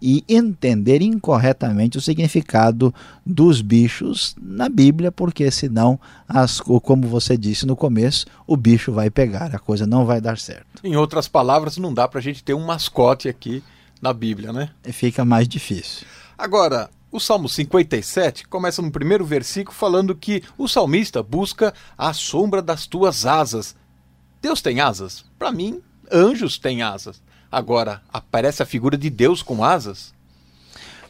e 0.00 0.22
entender 0.28 1.00
incorretamente 1.00 1.96
o 1.96 2.00
significado 2.00 2.94
dos 3.24 3.62
bichos 3.62 4.36
na 4.38 4.68
Bíblia, 4.68 5.10
porque 5.10 5.50
senão, 5.50 5.98
as, 6.28 6.60
como 6.60 7.06
você 7.08 7.38
disse 7.38 7.64
no 7.64 7.74
começo, 7.74 8.26
o 8.46 8.56
bicho 8.56 8.92
vai 8.92 9.08
pegar, 9.08 9.54
a 9.54 9.58
coisa 9.58 9.86
não 9.86 10.04
vai 10.04 10.20
dar 10.20 10.36
certo. 10.36 10.66
Em 10.84 10.96
outras 10.96 11.26
palavras, 11.26 11.78
não 11.78 11.94
dá 11.94 12.06
para 12.06 12.18
a 12.18 12.22
gente 12.22 12.44
ter 12.44 12.52
um 12.52 12.66
mascote 12.66 13.28
aqui 13.28 13.62
na 14.02 14.12
Bíblia, 14.12 14.52
né? 14.52 14.68
Fica 14.92 15.24
mais 15.24 15.48
difícil. 15.48 16.06
Agora, 16.36 16.90
o 17.14 17.20
Salmo 17.20 17.48
57 17.48 18.48
começa 18.48 18.82
no 18.82 18.90
primeiro 18.90 19.24
versículo 19.24 19.72
falando 19.72 20.16
que 20.16 20.42
o 20.58 20.66
salmista 20.66 21.22
busca 21.22 21.72
a 21.96 22.12
sombra 22.12 22.60
das 22.60 22.88
tuas 22.88 23.24
asas. 23.24 23.76
Deus 24.42 24.60
tem 24.60 24.80
asas? 24.80 25.24
Para 25.38 25.52
mim, 25.52 25.80
anjos 26.12 26.58
têm 26.58 26.82
asas. 26.82 27.22
Agora, 27.52 28.02
aparece 28.12 28.64
a 28.64 28.66
figura 28.66 28.98
de 28.98 29.10
Deus 29.10 29.44
com 29.44 29.62
asas? 29.62 30.12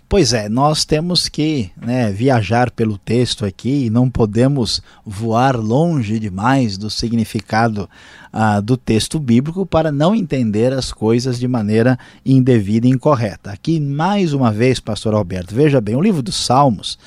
Pois 0.08 0.32
é, 0.32 0.48
nós 0.48 0.84
temos 0.84 1.28
que 1.28 1.70
né, 1.76 2.12
viajar 2.12 2.70
pelo 2.70 2.98
texto 2.98 3.44
aqui 3.44 3.86
e 3.86 3.90
não 3.90 4.10
podemos 4.10 4.82
voar 5.04 5.56
longe 5.56 6.18
demais 6.18 6.76
do 6.76 6.90
significado 6.90 7.88
ah, 8.32 8.60
do 8.60 8.76
texto 8.76 9.18
bíblico 9.18 9.64
para 9.64 9.90
não 9.90 10.14
entender 10.14 10.72
as 10.72 10.92
coisas 10.92 11.38
de 11.38 11.48
maneira 11.48 11.98
indevida 12.24 12.86
e 12.86 12.90
incorreta. 12.90 13.50
Aqui, 13.50 13.80
mais 13.80 14.32
uma 14.32 14.52
vez, 14.52 14.78
Pastor 14.78 15.14
Alberto, 15.14 15.54
veja 15.54 15.80
bem, 15.80 15.96
o 15.96 16.02
livro 16.02 16.22
dos 16.22 16.36
Salmos 16.36 16.98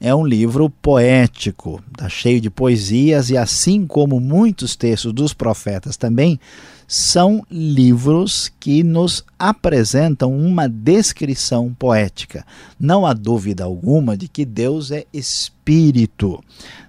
é 0.00 0.14
um 0.14 0.26
livro 0.26 0.68
poético, 0.68 1.82
está 1.90 2.08
cheio 2.08 2.40
de 2.40 2.50
poesias 2.50 3.30
e, 3.30 3.36
assim 3.36 3.86
como 3.86 4.20
muitos 4.20 4.76
textos 4.76 5.12
dos 5.12 5.32
profetas 5.32 5.96
também, 5.96 6.38
são 6.86 7.44
livros 7.50 8.52
que 8.60 8.84
nos 8.84 9.24
apresentam 9.38 10.36
uma 10.36 10.68
descrição 10.68 11.74
poética. 11.78 12.44
Não 12.78 13.04
há 13.04 13.12
dúvida 13.12 13.64
alguma 13.64 14.16
de 14.16 14.28
que 14.28 14.44
Deus 14.44 14.90
é 14.90 15.04
espírito. 15.12 16.42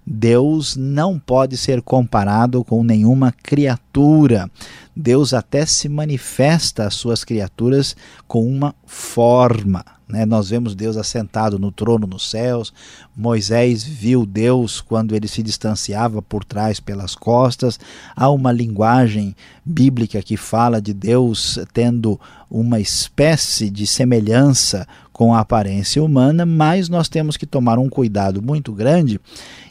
Deus 0.06 0.78
não 0.78 1.20
pode 1.20 1.58
ser 1.58 1.82
comparado 1.82 2.64
com 2.64 2.84
nenhuma 2.84 3.34
criatura. 3.44 4.50
Deus 4.96 5.34
até 5.34 5.66
se 5.66 5.90
manifesta 5.90 6.88
às 6.88 6.96
suas 6.96 7.24
criaturas 7.24 7.96
com 8.28 8.48
uma 8.48 8.74
forma. 8.86 9.84
Né? 10.08 10.26
Nós 10.26 10.50
vemos 10.50 10.74
Deus 10.74 10.96
assentado 10.96 11.60
no 11.60 11.72
trono 11.72 12.08
nos 12.08 12.30
céus. 12.30 12.74
Moisés 13.16 13.84
viu 13.84 14.26
Deus 14.26 14.80
quando 14.80 15.14
ele 15.14 15.28
se 15.28 15.44
distanciava 15.44 16.22
por 16.22 16.46
trás 16.46 16.80
pelas 16.80 17.14
costas. 17.14 17.78
Há 18.16 18.30
uma 18.30 18.52
linguagem 18.52 19.36
bíblica 19.66 20.22
que 20.22 20.38
fala 20.38 20.82
de 20.82 20.94
Deus 20.94 21.60
tendo 21.74 22.20
uma 22.50 22.80
espécie 22.80 23.70
de 23.70 23.86
semelhança 23.86 24.88
com 25.12 25.34
a 25.34 25.40
aparência 25.40 26.04
humana, 26.04 26.46
mas 26.46 26.90
nós 26.90 27.10
temos 27.10 27.36
que 27.38 27.46
tomar 27.46 27.80
um 27.80 27.90
cuidado 27.90 28.42
muito 28.42 28.72
grande 28.72 29.20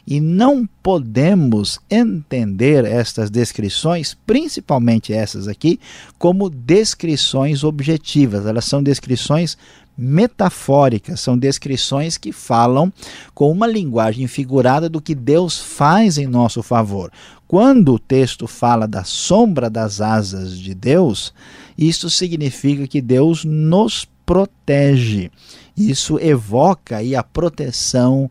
e 0.05 0.21
não 0.21 0.67
podemos 0.81 1.79
entender 1.89 2.85
estas 2.85 3.29
descrições, 3.29 4.15
principalmente 4.25 5.11
essas 5.13 5.47
aqui, 5.47 5.79
como 6.17 6.49
descrições 6.49 7.63
objetivas. 7.63 8.45
Elas 8.45 8.65
são 8.65 8.81
descrições 8.81 9.57
metafóricas, 9.97 11.19
são 11.19 11.37
descrições 11.37 12.17
que 12.17 12.31
falam 12.31 12.93
com 13.33 13.51
uma 13.51 13.65
linguagem 13.65 14.27
figurada 14.27 14.87
do 14.87 15.01
que 15.01 15.15
Deus 15.15 15.59
faz 15.59 16.17
em 16.17 16.27
nosso 16.27 16.61
favor. 16.61 17.11
Quando 17.47 17.93
o 17.93 17.99
texto 17.99 18.45
fala 18.45 18.87
da 18.87 19.03
sombra 19.03 19.69
das 19.69 20.01
asas 20.01 20.57
de 20.57 20.73
Deus, 20.73 21.33
isso 21.77 22.09
significa 22.09 22.87
que 22.87 23.01
Deus 23.01 23.45
nos 23.45 24.05
protege. 24.25 25.31
Isso 25.75 26.19
evoca 26.19 26.97
aí 26.97 27.15
a 27.15 27.23
proteção, 27.23 28.29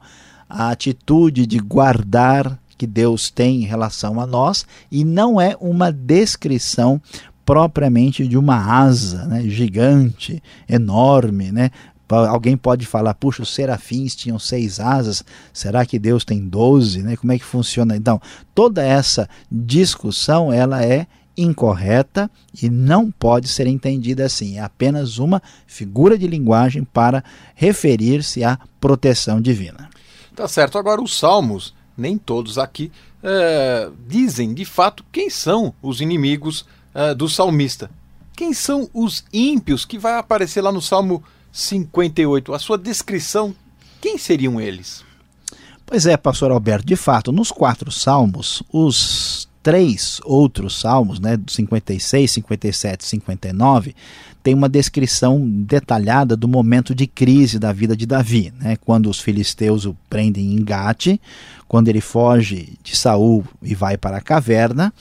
a 0.49 0.71
atitude 0.71 1.47
de 1.47 1.59
guardar 1.59 2.59
que 2.77 2.87
Deus 2.87 3.31
tem 3.31 3.63
em 3.63 3.67
relação 3.67 4.21
a 4.21 4.27
nós 4.27 4.67
e 4.93 5.03
não 5.05 5.41
é 5.41 5.57
uma 5.61 5.91
descrição 5.91 7.01
propriamente 7.47 8.27
de 8.27 8.37
uma 8.37 8.57
asa 8.57 9.25
né, 9.25 9.43
gigante, 9.49 10.43
enorme, 10.69 11.53
né? 11.53 11.71
Alguém 12.09 12.57
pode 12.57 12.87
falar, 12.87 13.15
puxa, 13.15 13.43
os 13.43 13.53
serafins 13.53 14.15
tinham 14.15 14.39
seis 14.39 14.79
asas, 14.79 15.25
será 15.53 15.85
que 15.85 15.99
Deus 15.99 16.25
tem 16.25 16.47
doze? 16.47 17.03
Né? 17.03 17.17
Como 17.17 17.33
é 17.33 17.39
que 17.39 17.45
funciona? 17.45 17.97
Então, 17.97 18.21
toda 18.55 18.85
essa 18.85 19.29
discussão 19.51 20.53
ela 20.53 20.85
é 20.85 21.07
incorreta 21.37 22.31
e 22.63 22.71
não 22.71 23.11
pode 23.11 23.49
ser 23.49 23.67
entendida 23.67 24.25
assim. 24.25 24.59
É 24.59 24.63
apenas 24.63 25.19
uma 25.19 25.43
figura 25.67 26.17
de 26.17 26.27
linguagem 26.27 26.85
para 26.85 27.23
referir-se 27.55 28.43
à 28.43 28.59
proteção 28.81 29.41
divina. 29.41 29.91
Tá 30.35 30.49
certo. 30.49 30.79
Agora, 30.79 31.03
os 31.03 31.19
salmos, 31.19 31.75
nem 31.97 32.17
todos 32.17 32.59
aqui, 32.59 32.91
é, 33.23 33.91
dizem 34.07 34.55
de 34.55 34.65
fato 34.65 35.05
quem 35.11 35.29
são 35.29 35.75
os 35.83 36.01
inimigos 36.01 36.65
uh, 36.95 37.15
do 37.15 37.29
salmista. 37.29 37.91
Quem 38.37 38.53
são 38.53 38.89
os 38.93 39.25
ímpios 39.33 39.85
que 39.85 39.99
vai 39.99 40.19
aparecer 40.19 40.61
lá 40.61 40.71
no 40.71 40.83
Salmo 40.83 41.25
58? 41.57 42.53
A 42.53 42.59
sua 42.59 42.77
descrição, 42.77 43.55
quem 43.99 44.19
seriam 44.19 44.61
eles? 44.61 45.03
Pois 45.87 46.05
é, 46.05 46.15
pastor 46.17 46.51
Alberto, 46.51 46.87
de 46.87 46.97
fato, 46.97 47.33
nos 47.33 47.51
quatro 47.51 47.91
salmos, 47.91 48.63
os 48.71 49.49
três 49.63 50.21
outros 50.25 50.79
salmos, 50.79 51.19
né, 51.19 51.41
56, 51.49 52.31
57 52.31 53.01
e 53.01 53.09
59, 53.09 53.97
tem 54.43 54.55
uma 54.55 54.69
descrição 54.69 55.41
detalhada 55.49 56.37
do 56.37 56.47
momento 56.47 56.95
de 56.95 57.07
crise 57.07 57.59
da 57.59 57.73
vida 57.73 57.97
de 57.97 58.05
Davi, 58.05 58.53
né, 58.61 58.77
quando 58.77 59.09
os 59.09 59.19
filisteus 59.19 59.87
o 59.87 59.97
prendem 60.11 60.53
em 60.53 60.63
Gate, 60.63 61.19
quando 61.67 61.89
ele 61.89 62.01
foge 62.01 62.75
de 62.83 62.95
Saul 62.95 63.45
e 63.63 63.75
vai 63.75 63.97
para 63.97 64.19
a 64.19 64.21
caverna, 64.21 64.93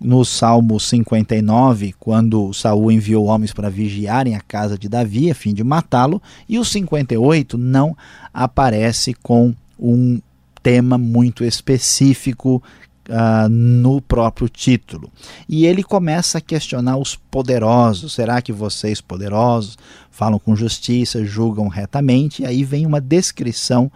no 0.00 0.24
Salmo 0.24 0.78
59, 0.78 1.94
quando 1.98 2.52
Saul 2.52 2.92
enviou 2.92 3.26
homens 3.26 3.52
para 3.52 3.70
vigiarem 3.70 4.36
a 4.36 4.40
casa 4.40 4.76
de 4.76 4.88
Davi 4.88 5.30
a 5.30 5.34
fim 5.34 5.54
de 5.54 5.64
matá-lo, 5.64 6.20
e 6.48 6.58
o 6.58 6.64
58 6.64 7.56
não 7.56 7.96
aparece 8.32 9.14
com 9.14 9.54
um 9.78 10.20
tema 10.62 10.98
muito 10.98 11.44
específico 11.44 12.62
uh, 13.08 13.48
no 13.48 14.00
próprio 14.00 14.48
título. 14.48 15.10
E 15.48 15.66
ele 15.66 15.82
começa 15.82 16.38
a 16.38 16.40
questionar 16.40 16.96
os 16.96 17.16
poderosos: 17.16 18.14
será 18.14 18.40
que 18.40 18.52
vocês, 18.52 19.00
poderosos, 19.00 19.78
falam 20.10 20.38
com 20.38 20.56
justiça, 20.56 21.24
julgam 21.24 21.68
retamente? 21.68 22.42
E 22.42 22.46
aí 22.46 22.64
vem 22.64 22.86
uma 22.86 23.00
descrição 23.00 23.90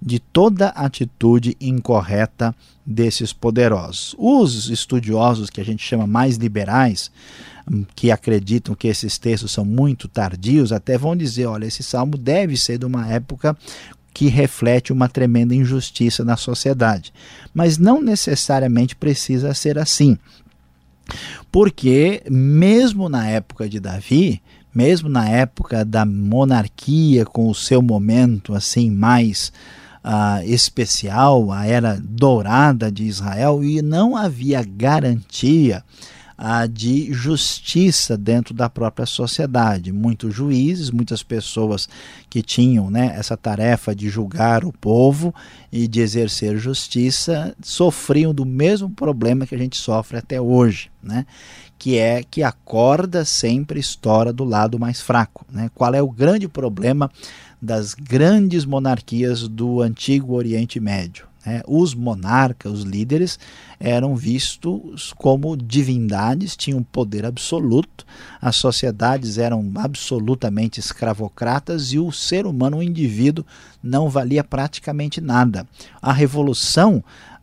de 0.00 0.18
toda 0.18 0.68
atitude 0.68 1.56
incorreta 1.60 2.54
desses 2.86 3.32
poderosos. 3.32 4.14
Os 4.18 4.70
estudiosos 4.70 5.50
que 5.50 5.60
a 5.60 5.64
gente 5.64 5.84
chama 5.84 6.06
mais 6.06 6.36
liberais, 6.36 7.10
hum, 7.70 7.84
que 7.94 8.10
acreditam 8.10 8.74
que 8.74 8.88
esses 8.88 9.18
textos 9.18 9.52
são 9.52 9.64
muito 9.64 10.08
tardios, 10.08 10.72
até 10.72 10.96
vão 10.96 11.14
dizer: 11.14 11.46
olha, 11.46 11.66
esse 11.66 11.82
salmo 11.82 12.16
deve 12.16 12.56
ser 12.56 12.78
de 12.78 12.86
uma 12.86 13.06
época 13.08 13.56
que 14.12 14.28
reflete 14.28 14.92
uma 14.92 15.08
tremenda 15.08 15.54
injustiça 15.54 16.24
na 16.24 16.36
sociedade. 16.36 17.12
Mas 17.54 17.78
não 17.78 18.02
necessariamente 18.02 18.96
precisa 18.96 19.54
ser 19.54 19.78
assim. 19.78 20.18
Porque, 21.50 22.22
mesmo 22.28 23.08
na 23.08 23.28
época 23.28 23.68
de 23.68 23.78
Davi, 23.78 24.42
mesmo 24.74 25.08
na 25.08 25.28
época 25.28 25.84
da 25.84 26.04
monarquia, 26.04 27.24
com 27.24 27.48
o 27.48 27.54
seu 27.54 27.82
momento 27.82 28.54
assim 28.54 28.90
mais 28.90 29.52
uh, 30.04 30.42
especial, 30.44 31.50
a 31.52 31.66
era 31.66 31.98
dourada 32.00 32.90
de 32.90 33.04
Israel, 33.04 33.62
e 33.62 33.82
não 33.82 34.16
havia 34.16 34.62
garantia 34.62 35.84
uh, 36.38 36.66
de 36.68 37.12
justiça 37.12 38.16
dentro 38.16 38.54
da 38.54 38.68
própria 38.68 39.06
sociedade. 39.06 39.92
Muitos 39.92 40.34
juízes, 40.34 40.90
muitas 40.90 41.22
pessoas 41.22 41.88
que 42.28 42.42
tinham 42.42 42.90
né, 42.90 43.14
essa 43.16 43.36
tarefa 43.36 43.94
de 43.94 44.08
julgar 44.08 44.64
o 44.64 44.72
povo 44.72 45.34
e 45.70 45.86
de 45.86 46.00
exercer 46.00 46.56
justiça 46.56 47.54
sofriam 47.62 48.32
do 48.32 48.46
mesmo 48.46 48.90
problema 48.90 49.46
que 49.46 49.54
a 49.54 49.58
gente 49.58 49.76
sofre 49.76 50.18
até 50.18 50.40
hoje, 50.40 50.90
né? 51.02 51.26
Que 51.80 51.96
é 51.96 52.22
que 52.22 52.42
a 52.42 52.52
corda 52.52 53.24
sempre 53.24 53.80
estoura 53.80 54.34
do 54.34 54.44
lado 54.44 54.78
mais 54.78 55.00
fraco. 55.00 55.46
Né? 55.50 55.70
Qual 55.74 55.94
é 55.94 56.02
o 56.02 56.10
grande 56.10 56.46
problema 56.46 57.10
das 57.60 57.94
grandes 57.94 58.64
monarquias 58.64 59.46
do 59.46 59.82
antigo 59.82 60.34
Oriente 60.34 60.80
Médio. 60.80 61.26
Né? 61.44 61.62
Os 61.66 61.94
monarcas, 61.94 62.72
os 62.72 62.82
líderes, 62.82 63.38
eram 63.78 64.14
vistos 64.14 65.12
como 65.16 65.56
divindades, 65.56 66.56
tinham 66.56 66.82
poder 66.82 67.24
absoluto, 67.24 68.06
as 68.40 68.56
sociedades 68.56 69.38
eram 69.38 69.70
absolutamente 69.76 70.80
escravocratas 70.80 71.92
e 71.92 71.98
o 71.98 72.12
ser 72.12 72.46
humano, 72.46 72.78
o 72.78 72.82
indivíduo, 72.82 73.44
não 73.82 74.08
valia 74.08 74.44
praticamente 74.44 75.20
nada. 75.20 75.66
A 76.00 76.12
revolução 76.12 77.02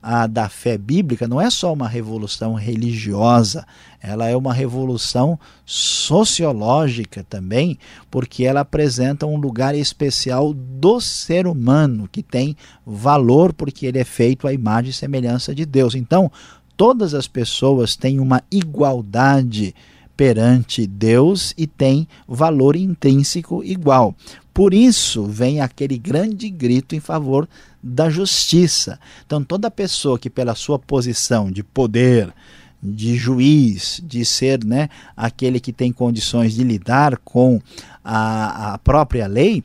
a 0.10 0.26
da 0.26 0.48
fé 0.48 0.78
bíblica 0.78 1.28
não 1.28 1.41
é 1.41 1.50
só 1.50 1.74
uma 1.74 1.86
revolução 1.86 2.54
religiosa, 2.54 3.67
ela 4.02 4.26
é 4.30 4.38
uma 4.38 4.54
revolução 4.54 5.38
sociológica 5.65 7.26
também, 7.30 7.78
porque 8.10 8.46
ela 8.46 8.62
apresenta 8.62 9.26
um 9.26 9.36
lugar 9.36 9.76
especial 9.76 10.54
do 10.54 11.02
ser 11.02 11.46
humano, 11.46 12.08
que 12.10 12.24
tem 12.24 12.56
valor 12.86 13.52
porque 13.52 13.86
ele 13.86 14.00
é 14.00 14.06
feito 14.06 14.48
à 14.48 14.54
imagem 14.54 14.91
e 14.91 14.93
semelhança 14.93 15.54
de 15.54 15.65
Deus. 15.65 15.93
Então, 15.93 16.32
todas 16.78 17.13
as 17.13 17.28
pessoas 17.28 17.98
têm 17.98 18.22
uma 18.22 18.41
igualdade 18.50 19.76
perante 20.15 20.88
Deus 20.88 21.54
e 21.58 21.67
têm 21.67 22.08
valor 22.26 22.78
intrínseco 22.78 23.62
igual. 23.62 24.15
Por 24.58 24.74
isso 24.74 25.24
vem 25.24 25.62
aquele 25.62 26.00
grande 26.00 26.50
grito 26.50 26.96
em 26.96 27.00
favor 27.00 27.48
da 27.82 28.10
justiça. 28.10 29.00
Então, 29.24 29.43
toda 29.43 29.70
pessoa 29.70 30.17
que, 30.17 30.32
pela 30.32 30.56
sua 30.56 30.80
posição 30.80 31.52
de 31.52 31.62
poder, 31.62 32.34
de 32.82 33.15
juiz, 33.15 34.02
de 34.04 34.26
ser 34.26 34.65
né, 34.65 34.89
aquele 35.15 35.60
que 35.60 35.72
tem 35.72 35.93
condições 35.93 36.56
de 36.56 36.63
lidar 36.63 37.17
com 37.17 37.62
a, 38.04 38.74
a 38.74 38.78
própria 38.80 39.28
lei, 39.28 39.63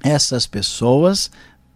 essas 0.00 0.46
pessoas 0.46 1.28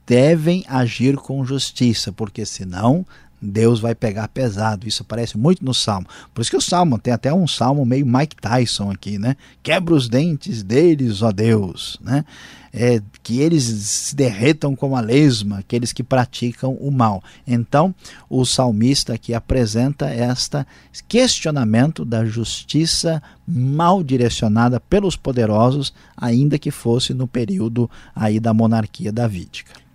devem 0.06 0.64
agir 0.68 1.16
com 1.16 1.44
justiça, 1.44 2.12
porque 2.12 2.46
senão 2.46 3.04
Deus 3.40 3.80
vai 3.80 3.94
pegar 3.94 4.28
pesado. 4.28 4.86
Isso 4.86 5.02
aparece 5.02 5.38
muito 5.38 5.64
no 5.64 5.72
Salmo. 5.72 6.06
Por 6.34 6.42
isso 6.42 6.50
que 6.50 6.56
o 6.56 6.60
Salmo 6.60 6.98
tem 6.98 7.12
até 7.12 7.32
um 7.32 7.46
Salmo 7.46 7.84
meio 7.84 8.06
Mike 8.06 8.36
Tyson 8.36 8.90
aqui, 8.90 9.18
né? 9.18 9.36
Quebra 9.62 9.94
os 9.94 10.08
dentes 10.08 10.62
deles, 10.62 11.22
ó 11.22 11.32
Deus, 11.32 11.98
né? 12.02 12.24
É, 12.72 13.02
que 13.24 13.40
eles 13.40 13.64
se 13.64 14.14
derretam 14.14 14.76
como 14.76 14.94
a 14.94 15.00
lesma, 15.00 15.58
aqueles 15.58 15.92
que 15.92 16.04
praticam 16.04 16.74
o 16.74 16.90
mal. 16.90 17.20
Então, 17.44 17.92
o 18.28 18.44
salmista 18.44 19.14
aqui 19.14 19.34
apresenta 19.34 20.14
este 20.14 20.64
questionamento 21.08 22.04
da 22.04 22.24
justiça 22.24 23.20
mal 23.44 24.04
direcionada 24.04 24.78
pelos 24.78 25.16
poderosos, 25.16 25.92
ainda 26.16 26.60
que 26.60 26.70
fosse 26.70 27.12
no 27.12 27.26
período 27.26 27.90
aí 28.14 28.38
da 28.38 28.54
monarquia 28.54 29.10
davídica. 29.10 29.89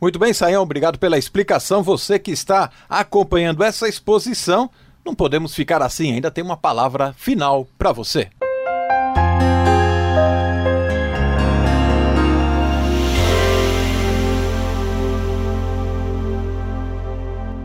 Muito 0.00 0.16
bem, 0.16 0.32
Saião, 0.32 0.62
obrigado 0.62 0.96
pela 0.96 1.18
explicação. 1.18 1.82
Você 1.82 2.20
que 2.20 2.30
está 2.30 2.70
acompanhando 2.88 3.64
essa 3.64 3.88
exposição, 3.88 4.70
não 5.04 5.12
podemos 5.12 5.56
ficar 5.56 5.82
assim, 5.82 6.12
ainda 6.12 6.30
tem 6.30 6.44
uma 6.44 6.56
palavra 6.56 7.12
final 7.14 7.66
para 7.76 7.90
você. 7.90 8.28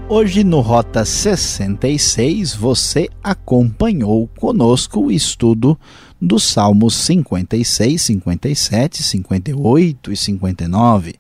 Hoje 0.10 0.44
no 0.44 0.60
Rota 0.60 1.06
66 1.06 2.56
você 2.56 3.10
acompanhou 3.24 4.28
conosco 4.40 5.06
o 5.06 5.12
estudo 5.12 5.80
dos 6.20 6.44
Salmos 6.44 6.96
56, 6.96 8.02
57, 8.02 9.04
58 9.04 10.12
e 10.12 10.18
59 10.18 11.16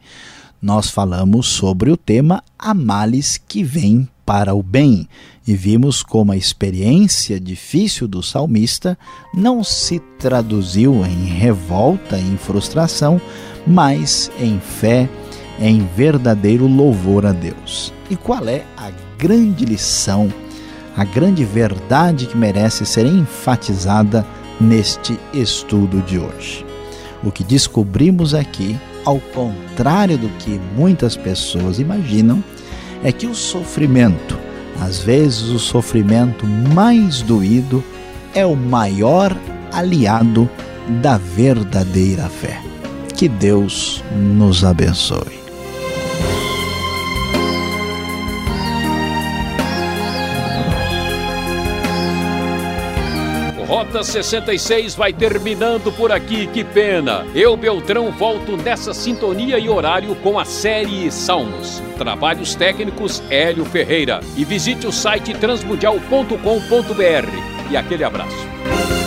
nós 0.63 0.89
falamos 0.89 1.47
sobre 1.47 1.91
o 1.91 1.97
tema 1.97 2.41
Há 2.57 2.73
males 2.73 3.37
que 3.37 3.61
vêm 3.61 4.07
para 4.25 4.55
o 4.55 4.63
bem 4.63 5.09
e 5.45 5.53
vimos 5.53 6.01
como 6.01 6.31
a 6.31 6.37
experiência 6.37 7.37
difícil 7.37 8.07
do 8.07 8.23
salmista 8.23 8.97
não 9.33 9.61
se 9.61 9.99
traduziu 10.17 11.05
em 11.05 11.25
revolta 11.25 12.17
e 12.17 12.25
em 12.25 12.37
frustração, 12.37 13.19
mas 13.67 14.31
em 14.39 14.57
fé, 14.57 15.09
em 15.59 15.85
verdadeiro 15.97 16.65
louvor 16.65 17.25
a 17.25 17.33
Deus. 17.33 17.93
E 18.09 18.15
qual 18.15 18.47
é 18.47 18.63
a 18.77 18.89
grande 19.17 19.65
lição, 19.65 20.31
a 20.95 21.03
grande 21.03 21.43
verdade 21.43 22.25
que 22.25 22.37
merece 22.37 22.85
ser 22.85 23.05
enfatizada 23.05 24.25
neste 24.61 25.19
estudo 25.33 26.01
de 26.03 26.17
hoje? 26.17 26.65
O 27.21 27.33
que 27.33 27.43
descobrimos 27.43 28.33
aqui 28.33 28.79
ao 29.05 29.19
contrário 29.19 30.17
do 30.17 30.29
que 30.39 30.59
muitas 30.75 31.15
pessoas 31.15 31.79
imaginam, 31.79 32.43
é 33.03 33.11
que 33.11 33.27
o 33.27 33.35
sofrimento, 33.35 34.37
às 34.79 34.99
vezes 34.99 35.49
o 35.49 35.59
sofrimento 35.59 36.45
mais 36.47 37.21
doído, 37.21 37.83
é 38.33 38.45
o 38.45 38.55
maior 38.55 39.35
aliado 39.71 40.49
da 41.01 41.17
verdadeira 41.17 42.29
fé. 42.29 42.59
Que 43.15 43.27
Deus 43.27 44.03
nos 44.15 44.63
abençoe. 44.63 45.42
66 54.01 54.95
vai 54.95 55.11
terminando 55.11 55.91
por 55.91 56.11
aqui, 56.11 56.47
que 56.47 56.63
pena. 56.63 57.25
Eu, 57.35 57.57
Beltrão, 57.57 58.11
volto 58.11 58.55
nessa 58.55 58.93
sintonia 58.93 59.59
e 59.59 59.67
horário 59.67 60.15
com 60.15 60.39
a 60.39 60.45
série 60.45 61.11
Salmos. 61.11 61.81
Trabalhos 61.97 62.55
técnicos 62.55 63.21
Hélio 63.29 63.65
Ferreira. 63.65 64.21
E 64.37 64.45
visite 64.45 64.87
o 64.87 64.91
site 64.91 65.33
transmundial.com.br. 65.33 67.69
E 67.69 67.75
aquele 67.75 68.05
abraço. 68.05 69.02